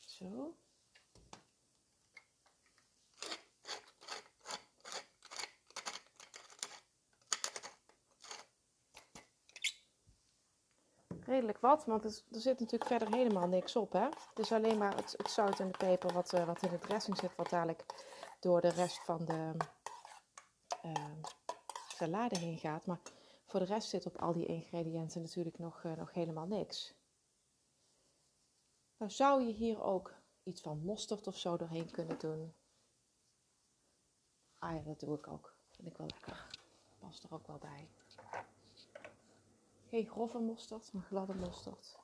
Zo. 0.05 0.55
Wat, 11.61 11.85
want 11.85 12.03
er 12.05 12.41
zit 12.41 12.59
natuurlijk 12.59 12.89
verder 12.89 13.13
helemaal 13.13 13.47
niks 13.47 13.75
op. 13.75 13.91
Hè? 13.91 14.03
Het 14.03 14.39
is 14.39 14.51
alleen 14.51 14.77
maar 14.77 14.95
het, 14.95 15.15
zout 15.31 15.59
en 15.59 15.71
de 15.71 15.77
peper 15.77 16.13
wat, 16.13 16.33
uh, 16.33 16.45
wat 16.45 16.63
in 16.63 16.69
de 16.69 16.79
dressing 16.79 17.17
zit, 17.17 17.35
wat 17.35 17.49
dadelijk 17.49 17.85
door 18.39 18.61
de 18.61 18.69
rest 18.69 18.99
van 18.99 19.25
de 19.25 19.51
uh, 20.85 21.23
salade 21.87 22.37
heen 22.37 22.57
gaat. 22.57 22.85
Maar 22.85 22.99
voor 23.45 23.59
de 23.59 23.65
rest 23.65 23.89
zit 23.89 24.05
op 24.05 24.21
al 24.21 24.33
die 24.33 24.45
ingrediënten 24.45 25.21
natuurlijk 25.21 25.57
nog, 25.57 25.83
uh, 25.83 25.93
nog 25.93 26.13
helemaal 26.13 26.47
niks. 26.47 26.93
Nou 28.97 29.11
zou 29.11 29.43
je 29.43 29.53
hier 29.53 29.83
ook 29.83 30.13
iets 30.43 30.61
van 30.61 30.83
mosterd 30.83 31.27
of 31.27 31.37
zo 31.37 31.57
doorheen 31.57 31.91
kunnen 31.91 32.19
doen. 32.19 32.53
Ah 34.59 34.75
ja, 34.75 34.81
dat 34.81 34.99
doe 34.99 35.17
ik 35.17 35.27
ook. 35.27 35.55
Vind 35.71 35.87
ik 35.87 35.97
wel 35.97 36.07
lekker. 36.07 36.47
Past 36.99 37.23
er 37.23 37.33
ook 37.33 37.47
wel 37.47 37.57
bij. 37.57 37.89
Geen 39.93 40.07
grove 40.07 40.39
mosterd, 40.39 40.93
maar 40.93 41.03
gladde 41.03 41.33
mosterd. 41.33 41.99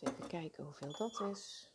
Even 0.00 0.28
kijken 0.28 0.64
hoeveel 0.64 0.96
dat 0.96 1.20
is. 1.20 1.72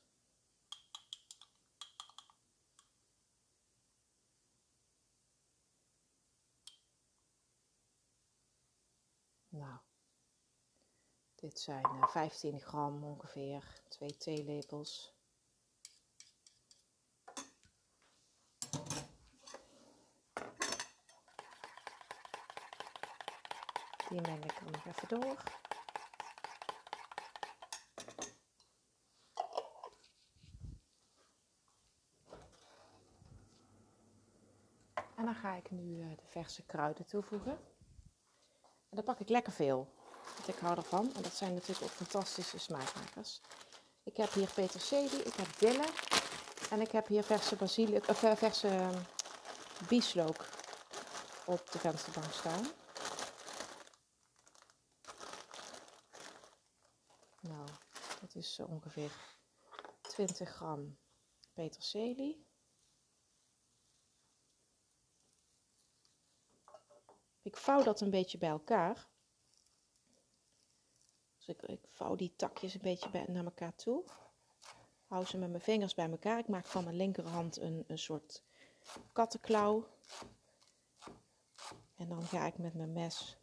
Nou, 9.48 9.80
dit 11.36 11.60
zijn 11.60 12.08
15 12.10 12.60
gram 12.60 13.04
ongeveer, 13.04 13.82
twee 13.88 14.18
theelepels. 14.18 15.17
Die 24.18 24.26
meng 24.28 24.44
ik 24.44 24.62
nog 24.72 24.86
even 24.86 25.08
door. 25.08 25.44
En 35.16 35.26
dan 35.26 35.36
ga 35.36 35.54
ik 35.54 35.72
nu 35.72 36.16
de 36.16 36.28
verse 36.28 36.66
kruiden 36.66 37.06
toevoegen. 37.06 37.60
En 38.64 38.96
dan 38.96 39.04
pak 39.04 39.20
ik 39.20 39.30
lekker 39.30 39.54
veel. 39.54 39.94
Want 40.36 40.48
ik 40.48 40.56
hou 40.56 40.78
ervan. 40.78 41.14
En 41.16 41.22
dat 41.22 41.34
zijn 41.34 41.54
natuurlijk 41.54 41.82
ook 41.82 41.90
fantastische 41.90 42.60
smaakmakers. 42.60 43.42
Ik 44.04 44.18
heb 44.18 44.32
hier 44.32 44.52
peterselie, 44.54 45.24
ik 45.24 45.34
heb 45.34 45.58
dille. 45.58 45.86
En 46.70 46.82
ik 46.82 46.92
heb 46.92 47.08
hier 47.08 47.24
verse 47.24 47.56
basilicum, 47.56 48.10
of 48.10 48.20
verse 48.38 48.90
bieslook 49.88 50.46
op 51.46 51.72
de 51.72 51.80
vensterbank 51.80 52.32
staan. 52.32 52.68
Nou, 57.48 57.68
dat 58.22 58.36
is 58.48 58.60
ongeveer 58.60 59.12
20 60.02 60.50
gram 60.50 60.98
peterselie. 61.54 62.46
Ik 67.42 67.58
vouw 67.58 67.84
dat 67.84 68.02
een 68.02 68.10
beetje 68.10 68.38
bij 68.38 68.50
elkaar. 68.50 69.08
Dus 71.38 71.48
ik, 71.48 71.62
ik 71.62 71.80
vouw 71.90 72.16
die 72.16 72.34
takjes 72.36 72.74
een 72.74 72.82
beetje 72.82 73.10
bij, 73.10 73.26
naar 73.28 73.46
elkaar 73.46 73.76
toe. 73.76 74.04
Hou 75.08 75.26
ze 75.26 75.38
met 75.38 75.50
mijn 75.50 75.62
vingers 75.62 75.94
bij 75.94 76.10
elkaar. 76.10 76.40
Ik 76.40 76.48
maak 76.48 76.66
van 76.66 76.84
mijn 76.84 76.96
linkerhand 76.96 77.58
een, 77.58 77.84
een 77.88 78.00
soort 78.00 78.44
kattenklauw. 79.12 79.88
En 81.96 82.10
dan 82.10 82.24
ga 82.24 82.46
ik 82.46 82.58
met 82.58 82.74
mijn 82.74 82.94
mes, 82.94 83.38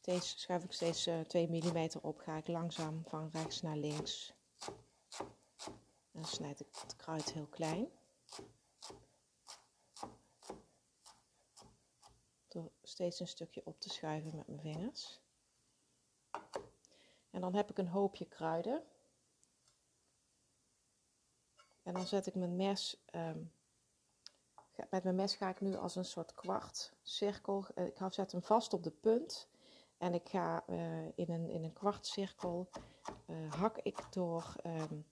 steeds, 0.00 0.40
schuif 0.40 0.64
ik 0.64 0.72
steeds 0.72 1.06
uh, 1.06 1.20
2 1.20 1.48
mm 1.48 1.88
op, 2.02 2.18
ga 2.18 2.36
ik 2.36 2.48
langzaam 2.48 3.04
van 3.06 3.30
rechts 3.32 3.62
naar 3.62 3.76
links. 3.76 4.34
En 6.12 6.20
dan 6.20 6.24
snijd 6.24 6.60
ik 6.60 6.66
het 6.80 6.96
kruid 6.96 7.32
heel 7.32 7.46
klein. 7.46 7.88
Door 12.48 12.70
steeds 12.82 13.20
een 13.20 13.28
stukje 13.28 13.62
op 13.64 13.80
te 13.80 13.88
schuiven 13.88 14.36
met 14.36 14.46
mijn 14.46 14.60
vingers. 14.60 15.20
En 17.30 17.40
dan 17.40 17.54
heb 17.54 17.70
ik 17.70 17.78
een 17.78 17.88
hoopje 17.88 18.28
kruiden. 18.28 18.84
En 21.82 21.94
dan 21.94 22.06
zet 22.06 22.26
ik 22.26 22.34
mijn 22.34 22.56
mes. 22.56 23.02
Ehm, 23.04 23.42
met 24.90 25.02
mijn 25.02 25.14
mes 25.16 25.34
ga 25.34 25.48
ik 25.48 25.60
nu 25.60 25.76
als 25.76 25.96
een 25.96 26.04
soort 26.04 26.34
kwart 26.34 26.92
cirkel. 27.02 27.66
Eh, 27.74 27.86
ik 27.86 27.98
zet 28.08 28.32
hem 28.32 28.42
vast 28.42 28.72
op 28.72 28.82
de 28.82 28.90
punt. 28.90 29.49
En 30.00 30.14
ik 30.14 30.28
ga 30.28 30.62
uh, 30.66 31.04
in, 31.14 31.30
een, 31.30 31.48
in 31.48 31.64
een 31.64 31.72
kwart 31.72 32.06
cirkel 32.06 32.68
uh, 33.26 33.52
hak 33.52 33.76
ik 33.76 34.12
door 34.12 34.54
um, 34.66 35.06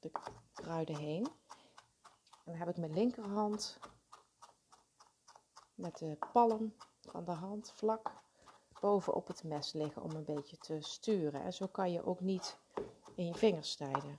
de 0.00 0.10
kruiden 0.54 0.96
heen. 0.96 1.26
En 2.44 2.52
dan 2.52 2.54
heb 2.54 2.68
ik 2.68 2.76
mijn 2.76 2.94
linkerhand 2.94 3.78
met 5.74 5.98
de 5.98 6.18
palm 6.32 6.74
van 7.00 7.24
de 7.24 7.32
hand 7.32 7.72
vlak 7.74 8.12
bovenop 8.80 9.26
het 9.26 9.44
mes 9.44 9.72
liggen 9.72 10.02
om 10.02 10.10
een 10.10 10.24
beetje 10.24 10.58
te 10.58 10.80
sturen. 10.80 11.42
En 11.42 11.52
zo 11.52 11.66
kan 11.66 11.92
je 11.92 12.04
ook 12.04 12.20
niet 12.20 12.58
in 13.14 13.26
je 13.26 13.34
vingers 13.34 13.70
snijden. 13.70 14.18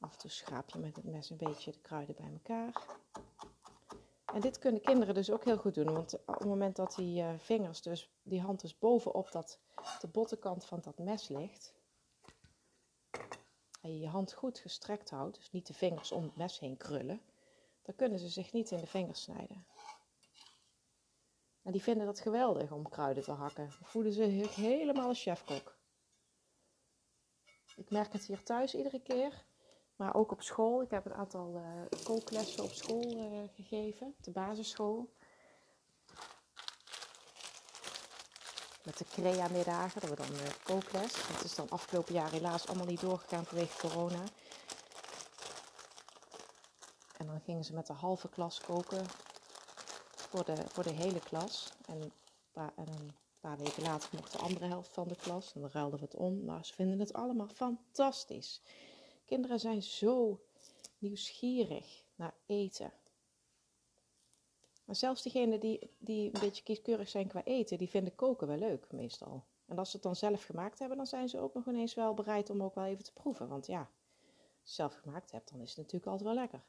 Af 0.00 0.12
en 0.12 0.18
toe 0.18 0.30
schraap 0.30 0.70
je 0.70 0.78
met 0.78 0.96
het 0.96 1.04
mes 1.04 1.30
een 1.30 1.36
beetje 1.36 1.72
de 1.72 1.80
kruiden 1.80 2.14
bij 2.14 2.32
elkaar. 2.32 2.82
En 4.32 4.40
dit 4.40 4.58
kunnen 4.58 4.80
kinderen 4.80 5.14
dus 5.14 5.30
ook 5.30 5.44
heel 5.44 5.56
goed 5.56 5.74
doen. 5.74 5.92
Want 5.92 6.14
op 6.14 6.38
het 6.38 6.44
moment 6.44 6.76
dat 6.76 6.94
die 6.94 7.22
uh, 7.22 7.32
vingers, 7.38 7.82
dus 7.82 8.10
die 8.22 8.40
hand 8.40 8.60
dus 8.60 8.78
bovenop 8.78 9.32
dat, 9.32 9.58
de 10.00 10.08
bottenkant 10.08 10.64
van 10.64 10.80
dat 10.80 10.98
mes 10.98 11.28
ligt. 11.28 11.74
En 13.80 13.92
je 13.92 13.98
je 13.98 14.08
hand 14.08 14.32
goed 14.32 14.58
gestrekt 14.58 15.10
houdt, 15.10 15.36
dus 15.36 15.50
niet 15.50 15.66
de 15.66 15.74
vingers 15.74 16.12
om 16.12 16.22
het 16.22 16.36
mes 16.36 16.58
heen 16.58 16.76
krullen. 16.76 17.20
Dan 17.82 17.94
kunnen 17.94 18.18
ze 18.18 18.28
zich 18.28 18.52
niet 18.52 18.70
in 18.70 18.78
de 18.78 18.86
vingers 18.86 19.22
snijden. 19.22 19.66
En 21.62 21.72
die 21.72 21.82
vinden 21.82 22.06
dat 22.06 22.20
geweldig 22.20 22.72
om 22.72 22.88
kruiden 22.88 23.22
te 23.22 23.32
hakken. 23.32 23.68
Dan 23.68 23.88
voelen 23.88 24.12
ze 24.12 24.30
zich 24.30 24.54
helemaal 24.54 25.08
als 25.08 25.22
chefkok. 25.22 25.76
Ik 27.76 27.90
merk 27.90 28.12
het 28.12 28.24
hier 28.24 28.42
thuis 28.42 28.74
iedere 28.74 29.00
keer. 29.00 29.44
Maar 29.96 30.14
ook 30.14 30.32
op 30.32 30.42
school. 30.42 30.82
Ik 30.82 30.90
heb 30.90 31.04
een 31.04 31.14
aantal 31.14 31.54
uh, 31.54 32.02
kooklessen 32.04 32.64
op 32.64 32.72
school 32.72 33.16
uh, 33.16 33.48
gegeven. 33.54 34.14
De 34.20 34.30
basisschool. 34.30 35.12
Met 38.84 38.98
de 38.98 39.04
CREA-middagen. 39.04 40.00
Dat 40.00 40.10
we 40.10 40.16
dan 40.16 40.32
uh, 40.32 40.40
kookles. 40.62 41.12
Dat 41.32 41.44
is 41.44 41.54
dan 41.54 41.70
afgelopen 41.70 42.14
jaar 42.14 42.30
helaas 42.30 42.66
allemaal 42.66 42.86
niet 42.86 43.00
doorgegaan 43.00 43.44
vanwege 43.44 43.88
corona. 43.88 44.22
En 47.16 47.26
dan 47.26 47.40
gingen 47.40 47.64
ze 47.64 47.74
met 47.74 47.86
de 47.86 47.92
halve 47.92 48.28
klas 48.28 48.60
koken 48.60 49.06
voor 50.16 50.44
de, 50.44 50.56
voor 50.68 50.82
de 50.82 50.92
hele 50.92 51.20
klas. 51.20 51.72
En 51.86 52.02
een, 52.02 52.12
paar, 52.52 52.72
en 52.76 52.88
een 52.88 53.12
paar 53.40 53.56
weken 53.56 53.82
later 53.82 54.08
mocht 54.12 54.32
de 54.32 54.38
andere 54.38 54.66
helft 54.66 54.92
van 54.92 55.08
de 55.08 55.16
klas. 55.16 55.52
En 55.54 55.60
dan 55.60 55.70
ruilden 55.72 55.98
we 55.98 56.04
het 56.04 56.16
om. 56.16 56.44
Maar 56.44 56.64
ze 56.64 56.74
vinden 56.74 56.98
het 56.98 57.12
allemaal 57.12 57.48
fantastisch. 57.48 58.62
Kinderen 59.32 59.60
zijn 59.60 59.82
zo 59.82 60.40
nieuwsgierig 60.98 62.04
naar 62.14 62.34
eten. 62.46 62.92
Maar 64.84 64.96
zelfs 64.96 65.22
diegenen 65.22 65.60
die, 65.60 65.90
die 65.98 66.24
een 66.24 66.40
beetje 66.40 66.62
kieskeurig 66.62 67.08
zijn 67.08 67.28
qua 67.28 67.44
eten, 67.44 67.78
die 67.78 67.88
vinden 67.88 68.14
koken 68.14 68.46
wel 68.46 68.56
leuk 68.56 68.92
meestal. 68.92 69.44
En 69.66 69.78
als 69.78 69.90
ze 69.90 69.96
het 69.96 70.04
dan 70.04 70.16
zelf 70.16 70.44
gemaakt 70.44 70.78
hebben, 70.78 70.96
dan 70.96 71.06
zijn 71.06 71.28
ze 71.28 71.38
ook 71.38 71.54
nog 71.54 71.66
ineens 71.66 71.94
wel 71.94 72.14
bereid 72.14 72.50
om 72.50 72.62
ook 72.62 72.74
wel 72.74 72.84
even 72.84 73.04
te 73.04 73.12
proeven. 73.12 73.48
Want 73.48 73.66
ja, 73.66 73.90
als 74.60 74.68
je 74.68 74.74
zelf 74.74 74.94
gemaakt 74.94 75.30
hebt, 75.30 75.50
dan 75.50 75.60
is 75.60 75.68
het 75.68 75.76
natuurlijk 75.76 76.06
altijd 76.06 76.28
wel 76.28 76.38
lekker. 76.38 76.64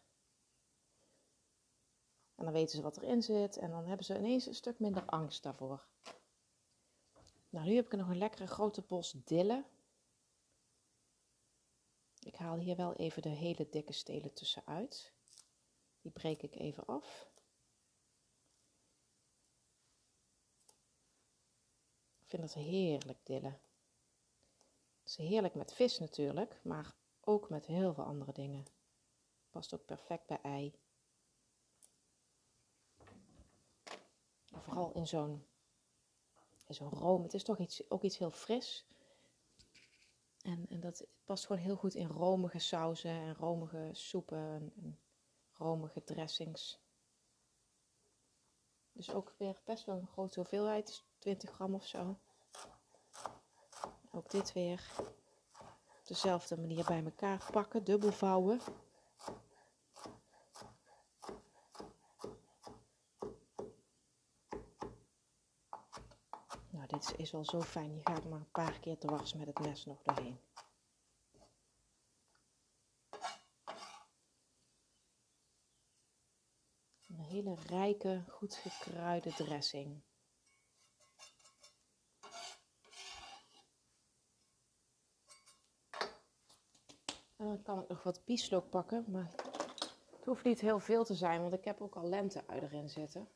En 2.35 2.43
dan 2.43 2.53
weten 2.53 2.75
ze 2.75 2.81
wat 2.81 2.97
erin 2.97 3.23
zit 3.23 3.57
en 3.57 3.69
dan 3.69 3.85
hebben 3.85 4.05
ze 4.05 4.17
ineens 4.17 4.45
een 4.45 4.55
stuk 4.55 4.79
minder 4.79 5.05
angst 5.05 5.43
daarvoor. 5.43 5.85
Nou, 7.49 7.65
nu 7.67 7.75
heb 7.75 7.85
ik 7.85 7.99
nog 7.99 8.09
een 8.09 8.17
lekkere 8.17 8.47
grote 8.47 8.81
bos 8.81 9.15
dillen. 9.25 9.65
Ik 12.25 12.35
haal 12.35 12.57
hier 12.57 12.75
wel 12.75 12.93
even 12.93 13.21
de 13.21 13.29
hele 13.29 13.69
dikke 13.69 13.93
stelen 13.93 14.33
tussenuit. 14.33 15.13
Die 16.01 16.11
breek 16.11 16.41
ik 16.41 16.55
even 16.55 16.85
af. 16.85 17.27
Ik 22.21 22.29
vind 22.29 22.41
dat 22.41 22.53
heerlijk 22.53 23.19
dillen. 23.23 23.59
Het 24.99 25.09
is 25.09 25.15
heerlijk 25.15 25.55
met 25.55 25.73
vis 25.73 25.99
natuurlijk, 25.99 26.59
maar 26.63 26.95
ook 27.21 27.49
met 27.49 27.65
heel 27.65 27.93
veel 27.93 28.03
andere 28.03 28.31
dingen. 28.31 28.65
Past 29.49 29.73
ook 29.73 29.85
perfect 29.85 30.27
bij 30.27 30.41
ei. 30.41 30.73
vooral 34.63 34.91
in 34.91 35.07
zo'n 35.07 35.45
zo'n 36.67 36.89
room. 36.89 37.23
Het 37.23 37.33
is 37.33 37.43
toch 37.43 37.57
iets, 37.57 37.89
ook 37.89 38.03
iets 38.03 38.17
heel 38.17 38.31
fris. 38.31 38.85
En, 40.43 40.65
en 40.69 40.79
dat 40.79 41.05
past 41.23 41.45
gewoon 41.45 41.61
heel 41.61 41.75
goed 41.75 41.95
in 41.95 42.07
romige 42.07 42.59
sauzen 42.59 43.11
en 43.11 43.35
romige 43.35 43.89
soepen 43.91 44.37
en, 44.37 44.73
en 44.75 44.99
romige 45.53 46.03
dressings. 46.03 46.79
Dus 48.91 49.13
ook 49.13 49.33
weer 49.37 49.61
best 49.65 49.85
wel 49.85 49.95
een 49.95 50.07
grote 50.07 50.39
hoeveelheid, 50.39 51.03
20 51.17 51.51
gram 51.51 51.73
of 51.73 51.87
zo. 51.87 52.17
Ook 54.11 54.29
dit 54.29 54.53
weer 54.53 54.91
op 55.99 56.07
dezelfde 56.07 56.57
manier 56.57 56.85
bij 56.85 57.03
elkaar 57.03 57.49
pakken, 57.51 57.83
dubbel 57.83 58.11
vouwen. 58.11 58.61
dit 66.93 67.12
is 67.23 67.31
wel 67.31 67.45
zo 67.45 67.61
fijn. 67.61 67.95
Je 67.95 68.01
gaat 68.03 68.29
maar 68.29 68.39
een 68.39 68.51
paar 68.51 68.79
keer 68.79 68.97
was 68.99 69.33
met 69.33 69.47
het 69.47 69.59
mes 69.59 69.85
nog 69.85 70.01
doorheen. 70.03 70.39
Een 77.07 77.19
hele 77.19 77.55
rijke, 77.55 78.23
goed 78.27 78.55
gekruide 78.55 79.33
dressing. 79.33 80.01
En 87.35 87.45
dan 87.49 87.61
kan 87.61 87.81
ik 87.81 87.87
nog 87.87 88.03
wat 88.03 88.25
bieslook 88.25 88.69
pakken, 88.69 89.05
maar 89.07 89.31
het 90.15 90.25
hoeft 90.25 90.43
niet 90.43 90.59
heel 90.59 90.79
veel 90.79 91.03
te 91.03 91.15
zijn, 91.15 91.41
want 91.41 91.53
ik 91.53 91.65
heb 91.65 91.81
ook 91.81 91.95
al 91.95 92.09
lente 92.09 92.43
erin 92.47 92.89
zitten. 92.89 93.27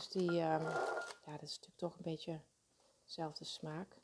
Dus 0.00 0.08
die, 0.08 0.30
um, 0.30 0.36
ja, 0.36 1.32
dat 1.32 1.42
is 1.42 1.54
natuurlijk 1.54 1.76
toch 1.76 1.96
een 1.96 2.02
beetje 2.02 2.40
dezelfde 3.04 3.44
smaak. 3.44 3.96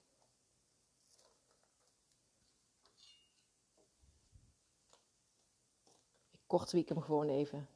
Ik 6.30 6.40
kortwiek 6.46 6.88
hem 6.88 7.00
gewoon 7.00 7.28
even. 7.28 7.68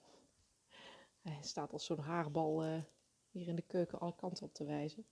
Hij 1.20 1.42
staat 1.42 1.72
als 1.72 1.84
zo'n 1.84 1.98
haarbal 1.98 2.64
uh, 2.64 2.82
hier 3.30 3.48
in 3.48 3.56
de 3.56 3.62
keuken 3.62 4.00
alle 4.00 4.14
kanten 4.14 4.44
op 4.44 4.54
te 4.54 4.64
wijzen. 4.64 5.06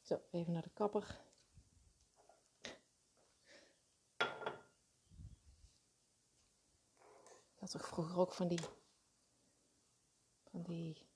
Zo, 0.00 0.20
even 0.30 0.52
naar 0.52 0.62
de 0.62 0.70
kapper. 0.74 1.20
Ik 7.54 7.58
had 7.58 7.70
toch 7.70 7.86
vroeger 7.86 8.18
ook 8.18 8.32
van 8.32 8.48
die 8.48 8.60
die 10.62 11.06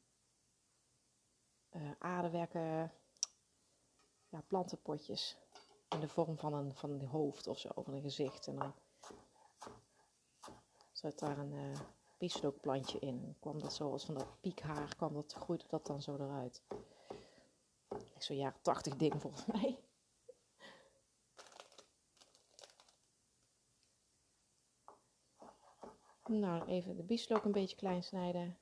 uh, 1.70 1.90
aardewerken 1.98 2.92
ja, 4.28 4.40
plantenpotjes 4.46 5.36
in 5.88 6.00
de 6.00 6.08
vorm 6.08 6.38
van 6.38 6.54
een, 6.54 6.74
van 6.74 6.90
een 6.90 7.06
hoofd 7.06 7.46
of 7.46 7.58
zo, 7.58 7.68
van 7.74 7.94
een 7.94 8.02
gezicht. 8.02 8.46
En 8.46 8.56
dan 8.56 8.74
zat 10.92 11.18
daar 11.18 11.38
een 11.38 11.52
uh, 11.52 11.80
bieslookplantje 12.18 12.98
in. 12.98 13.36
Kwam 13.40 13.60
dat 13.60 13.74
zo 13.74 13.92
als 13.92 14.04
van 14.04 14.14
dat 14.14 14.40
piekhaar, 14.40 14.96
kwam 14.96 15.14
dat, 15.14 15.32
groeide 15.32 15.64
dat 15.68 15.86
dan 15.86 16.02
zo 16.02 16.14
eruit. 16.14 16.62
Zo'n 18.18 18.36
jaren 18.36 18.62
tachtig 18.62 18.96
ding 18.96 19.20
volgens 19.20 19.46
mij. 19.46 19.78
Nou, 26.30 26.66
even 26.66 26.96
de 26.96 27.02
bieslook 27.02 27.44
een 27.44 27.52
beetje 27.52 27.76
klein 27.76 28.02
snijden. 28.02 28.58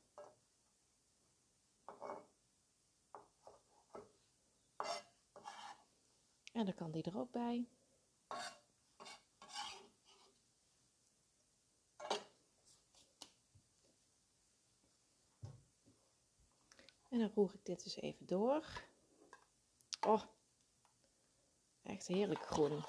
En 6.58 6.64
dan 6.64 6.74
kan 6.74 6.90
die 6.90 7.02
er 7.02 7.18
ook 7.18 7.30
bij. 7.30 7.68
En 17.08 17.18
dan 17.18 17.30
roer 17.34 17.54
ik 17.54 17.64
dit 17.64 17.84
eens 17.84 17.96
even 17.96 18.26
door. 18.26 18.82
Oh, 20.06 20.22
echt 21.82 22.06
heerlijk 22.06 22.42
groen. 22.42 22.84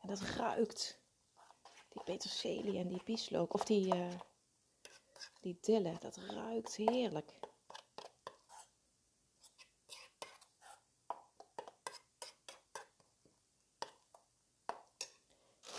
En 0.00 0.08
dat 0.08 0.20
ruikt. 0.20 1.00
Die 1.88 2.02
peterselie 2.04 2.78
en 2.78 2.88
die 2.88 3.02
bieslook. 3.04 3.54
Of 3.54 3.64
die, 3.64 3.94
uh, 3.94 4.18
die 5.40 5.58
dille. 5.60 5.98
Dat 5.98 6.16
ruikt 6.16 6.76
heerlijk. 6.76 7.38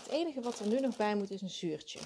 Het 0.08 0.16
wat 0.42 0.58
er 0.58 0.68
nu 0.68 0.80
nog 0.80 0.96
bij 0.96 1.16
moet 1.16 1.30
is 1.30 1.40
een 1.40 1.50
zuurtje. 1.50 2.00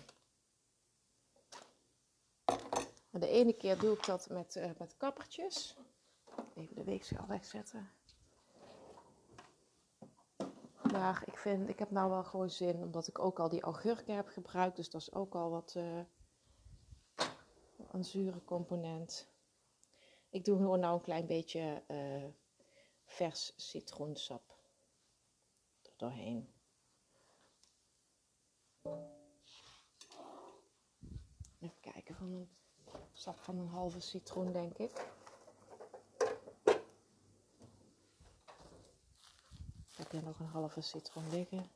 De 3.10 3.28
ene 3.28 3.52
keer 3.52 3.78
doe 3.78 3.96
ik 3.96 4.06
dat 4.06 4.28
met, 4.28 4.56
uh, 4.56 4.70
met 4.78 4.96
kappertjes. 4.96 5.76
Even 6.54 6.74
de 6.74 6.84
weegschaal 6.84 7.26
wegzetten. 7.26 7.90
Maar 10.92 11.22
ik 11.26 11.38
vind, 11.38 11.68
ik 11.68 11.78
heb 11.78 11.90
nou 11.90 12.10
wel 12.10 12.24
gewoon 12.24 12.50
zin, 12.50 12.82
omdat 12.82 13.08
ik 13.08 13.18
ook 13.18 13.40
al 13.40 13.48
die 13.48 13.62
augurken 13.62 14.14
heb 14.14 14.28
gebruikt. 14.28 14.76
Dus 14.76 14.90
dat 14.90 15.00
is 15.00 15.12
ook 15.12 15.34
al 15.34 15.50
wat 15.50 15.74
uh, 15.76 16.00
een 17.90 18.04
zure 18.04 18.44
component. 18.44 19.28
Ik 20.30 20.44
doe 20.44 20.56
gewoon 20.56 20.80
nou 20.80 20.94
een 20.94 21.00
klein 21.00 21.26
beetje 21.26 21.82
uh, 21.88 22.24
vers 23.04 23.52
citroensap 23.56 24.56
er 25.82 25.92
doorheen. 25.96 26.51
Even 31.60 31.80
kijken, 31.80 32.14
van 32.14 32.32
een 32.32 32.50
sap 33.12 33.38
van 33.38 33.58
een 33.58 33.68
halve 33.68 34.00
citroen 34.00 34.52
denk 34.52 34.76
ik. 34.76 35.10
Ik 39.90 39.98
heb 39.98 40.10
hier 40.10 40.22
nog 40.22 40.38
een 40.38 40.46
halve 40.46 40.80
citroen 40.80 41.30
liggen. 41.30 41.70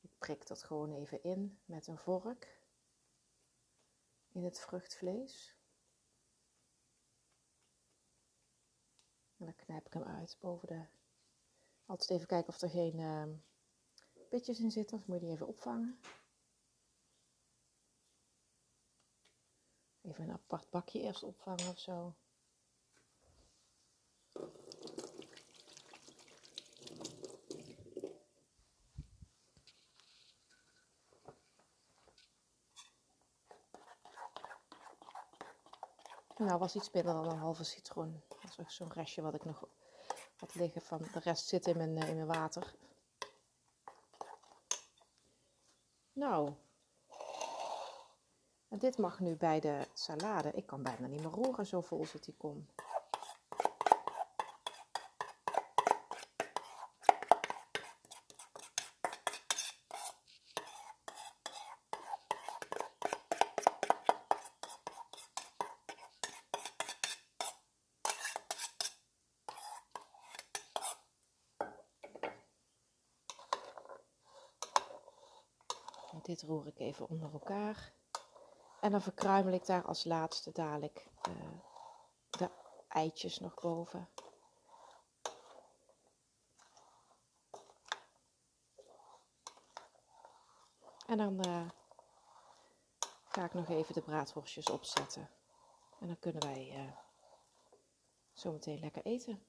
Ik 0.00 0.18
prik 0.18 0.46
dat 0.46 0.62
gewoon 0.62 0.92
even 0.92 1.22
in 1.22 1.58
met 1.64 1.86
een 1.86 1.98
vork 1.98 2.62
in 4.28 4.44
het 4.44 4.60
vruchtvlees. 4.60 5.56
En 9.36 9.44
dan 9.44 9.54
knijp 9.54 9.86
ik 9.86 9.92
hem 9.92 10.02
uit 10.02 10.36
boven 10.40 10.68
de. 10.68 10.86
Altijd 11.86 12.10
even 12.10 12.26
kijken 12.26 12.48
of 12.48 12.60
er 12.60 12.70
geen 12.70 12.98
uh, 12.98 13.24
pitjes 14.28 14.60
in 14.60 14.70
zitten, 14.70 14.98
of 14.98 15.06
moet 15.06 15.20
je 15.20 15.24
die 15.26 15.34
even 15.34 15.46
opvangen. 15.46 15.98
Even 20.02 20.24
een 20.24 20.32
apart 20.32 20.70
bakje 20.70 21.00
eerst 21.00 21.22
opvangen 21.22 21.68
of 21.68 21.78
zo. 21.78 22.14
Nou, 36.36 36.58
was 36.58 36.74
iets 36.74 36.90
minder 36.90 37.14
dan 37.14 37.30
een 37.30 37.38
halve 37.38 37.64
citroen. 37.64 38.22
Dat 38.28 38.50
is 38.50 38.60
ook 38.60 38.70
zo'n 38.70 38.92
restje 38.92 39.22
wat 39.22 39.34
ik 39.34 39.44
nog 39.44 39.68
liggen 40.52 40.82
van. 40.82 40.98
De 41.12 41.18
rest 41.18 41.46
zit 41.46 41.66
in 41.66 41.76
mijn, 41.76 41.96
in 41.96 42.14
mijn 42.14 42.26
water. 42.26 42.74
Nou. 46.12 46.52
En 48.68 48.78
dit 48.78 48.98
mag 48.98 49.20
nu 49.20 49.36
bij 49.36 49.60
de 49.60 49.86
salade. 49.92 50.50
Ik 50.50 50.66
kan 50.66 50.82
bijna 50.82 51.06
niet 51.06 51.20
meer 51.22 51.30
roeren, 51.30 51.66
zo 51.66 51.80
vol 51.80 52.06
zit 52.06 52.24
die 52.24 52.34
kom. 52.36 52.66
Dit 76.24 76.42
roer 76.42 76.66
ik 76.66 76.78
even 76.78 77.08
onder 77.08 77.32
elkaar. 77.32 77.92
En 78.80 78.90
dan 78.90 79.02
verkruimel 79.02 79.52
ik 79.52 79.66
daar 79.66 79.84
als 79.84 80.04
laatste 80.04 80.52
dadelijk 80.52 81.10
uh, 81.28 81.58
de 82.30 82.50
eitjes 82.88 83.38
nog 83.38 83.54
boven. 83.54 84.08
En 91.06 91.16
dan 91.16 91.46
uh, 91.46 91.68
ga 93.24 93.44
ik 93.44 93.54
nog 93.54 93.68
even 93.68 93.94
de 93.94 94.02
braadworstjes 94.02 94.70
opzetten. 94.70 95.30
En 96.00 96.06
dan 96.06 96.18
kunnen 96.18 96.42
wij 96.42 96.84
uh, 96.84 96.92
zo 98.32 98.52
meteen 98.52 98.80
lekker 98.80 99.04
eten. 99.04 99.44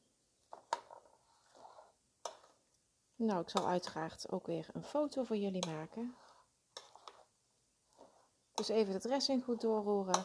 Nou, 3.16 3.42
ik 3.42 3.50
zal 3.50 3.68
uiteraard 3.68 4.32
ook 4.32 4.46
weer 4.46 4.68
een 4.74 4.84
foto 4.84 5.24
voor 5.24 5.38
jullie 5.38 5.66
maken. 5.66 6.16
Even 8.70 8.94
de 8.94 9.00
dressing 9.00 9.44
goed 9.44 9.62
doorroeren. 9.62 10.24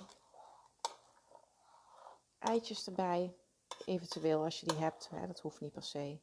Eitjes 2.38 2.86
erbij. 2.86 3.34
Eventueel 3.84 4.45
als 4.45 4.61
je 4.61 4.66
die 4.66 4.78
hebt. 4.78 5.09
Hè, 5.11 5.26
dat 5.26 5.41
hoeft 5.41 5.61
niet 5.61 5.72
per 5.72 5.82
se. 5.82 6.18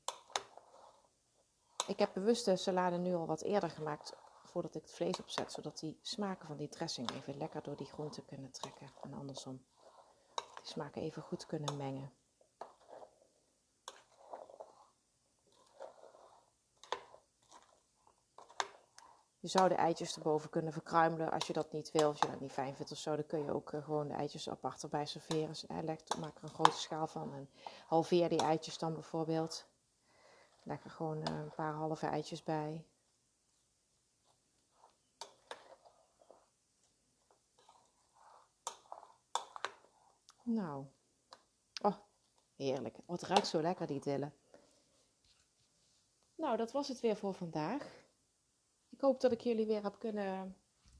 Ik 1.88 1.99
heb 1.99 2.13
bewust 2.13 2.45
de 2.45 2.55
salade 2.55 2.97
nu 2.97 3.15
al 3.15 3.26
wat 3.26 3.41
eerder 3.41 3.70
gemaakt 3.70 4.13
voordat 4.43 4.76
ik 4.76 4.82
het 4.82 4.91
vlees 4.91 5.20
opzet. 5.20 5.51
Zodat 5.51 5.80
die 5.80 5.99
smaken 6.01 6.47
van 6.47 6.57
die 6.57 6.70
dressing 6.70 7.11
even 7.11 7.38
lekker 7.38 7.63
door 7.63 7.76
die 7.76 7.88
groenten 7.88 8.26
kunnen 8.26 8.51
trekken. 8.51 8.91
En 9.01 9.13
andersom. 9.13 9.65
Die 10.36 10.72
smaken 10.72 11.01
even 11.01 11.22
goed 11.22 11.45
kunnen 11.45 11.78
mengen. 11.78 12.13
Je 19.40 19.48
zou 19.48 19.70
de 19.70 19.76
eitjes 19.76 20.16
erboven 20.16 20.50
kunnen 20.50 20.74
verkruimelen 20.74 21.32
als 21.32 21.48
je 21.48 21.54
dat 21.54 21.72
niet 21.72 21.92
wil. 21.92 22.08
Als 22.08 22.20
je 22.20 22.28
dat 22.28 22.40
niet 22.40 22.52
fijn 22.52 22.76
vindt 22.76 22.92
of 22.92 22.98
zo, 22.98 23.16
dan 23.16 23.26
kun 23.26 23.44
je 23.44 23.54
ook 23.54 23.72
uh, 23.72 23.84
gewoon 23.84 24.08
de 24.08 24.14
eitjes 24.14 24.50
apart 24.50 24.84
erbij 24.84 25.06
serveren. 25.06 25.48
Dus, 25.48 25.66
eh, 25.66 25.78
leg, 25.82 26.00
maak 26.20 26.38
er 26.38 26.44
een 26.44 26.50
grote 26.50 26.78
schaal 26.78 27.08
van 27.08 27.34
en 27.34 27.50
halveer 27.88 28.30
die 28.30 28.42
eitjes 28.42 28.78
dan 28.78 28.94
bijvoorbeeld. 28.94 29.66
Leg 30.64 30.84
er 30.84 30.90
gewoon 30.90 31.18
uh, 31.18 31.38
een 31.38 31.54
paar 31.56 31.74
halve 31.74 32.08
eitjes 32.08 32.44
bij. 32.44 32.86
Nou, 40.44 40.86
oh, 41.82 41.96
heerlijk. 42.56 42.98
Het 43.08 43.22
ruikt 43.22 43.48
zo 43.48 43.62
lekker, 43.62 43.88
die 43.88 44.00
dillen. 44.00 44.34
Nou, 46.36 46.58
dat 46.58 46.72
was 46.72 46.88
het 46.88 47.00
weer 47.00 47.16
voor 47.16 47.34
vandaag. 47.34 48.07
Ik 48.98 49.04
hoop 49.04 49.22
dat 49.22 49.32
ik 49.32 49.41
jullie 49.41 49.66
weer 49.66 49.84
heb 49.84 50.00
kunnen 50.00 50.56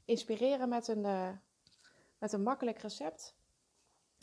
inspireren 0.06 0.70
met 0.70 0.88
een, 0.88 1.04
uh, 1.04 1.30
met 2.18 2.34
een 2.34 2.44
makkelijk 2.44 2.80
recept. 2.80 3.36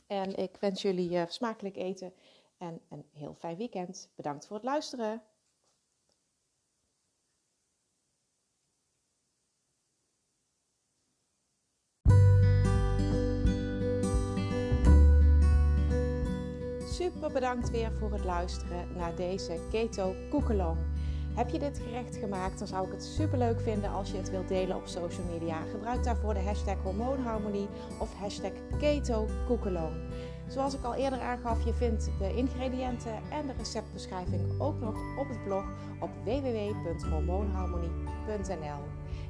En 0.06 0.36
ik 0.36 0.56
wens 0.56 0.82
jullie 0.82 1.10
uh, 1.10 1.22
smakelijk 1.28 1.76
eten 1.76 2.14
en 2.58 2.80
een 2.88 3.04
heel 3.12 3.34
fijn 3.34 3.56
weekend. 3.56 4.10
Bedankt 4.14 4.46
voor 4.46 4.56
het 4.56 4.64
luisteren. 4.64 5.22
Super 16.86 17.32
bedankt 17.32 17.70
weer 17.70 17.92
voor 17.92 18.12
het 18.12 18.24
luisteren 18.24 18.96
naar 18.96 19.16
deze 19.16 19.66
Keto 19.70 20.14
Koekelong. 20.30 20.93
Heb 21.34 21.48
je 21.48 21.58
dit 21.58 21.78
gerecht 21.78 22.16
gemaakt, 22.16 22.58
dan 22.58 22.68
zou 22.68 22.86
ik 22.86 22.92
het 22.92 23.04
super 23.04 23.38
leuk 23.38 23.60
vinden 23.60 23.90
als 23.90 24.10
je 24.10 24.16
het 24.16 24.30
wilt 24.30 24.48
delen 24.48 24.76
op 24.76 24.86
social 24.86 25.26
media. 25.32 25.56
Gebruik 25.70 26.04
daarvoor 26.04 26.34
de 26.34 26.40
hashtag 26.40 26.76
hormoonharmonie 26.82 27.68
of 27.98 28.14
hashtag 28.14 28.52
keto 28.78 29.26
Zoals 30.48 30.74
ik 30.74 30.84
al 30.84 30.94
eerder 30.94 31.20
aangaf, 31.20 31.64
je 31.64 31.74
vindt 31.74 32.10
de 32.18 32.34
ingrediënten 32.34 33.14
en 33.30 33.46
de 33.46 33.52
receptbeschrijving 33.58 34.60
ook 34.60 34.80
nog 34.80 34.96
op 35.18 35.28
het 35.28 35.44
blog 35.44 35.64
op 36.00 36.10
www.hormoonharmonie.nl. 36.24 38.82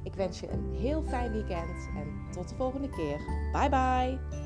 Ik 0.02 0.14
wens 0.14 0.40
je 0.40 0.50
een 0.50 0.74
heel 0.74 1.02
fijn 1.02 1.32
weekend 1.32 1.88
en 1.96 2.32
tot 2.32 2.48
de 2.48 2.54
volgende 2.54 2.88
keer. 2.88 3.18
Bye 3.52 3.68
bye! 3.68 4.43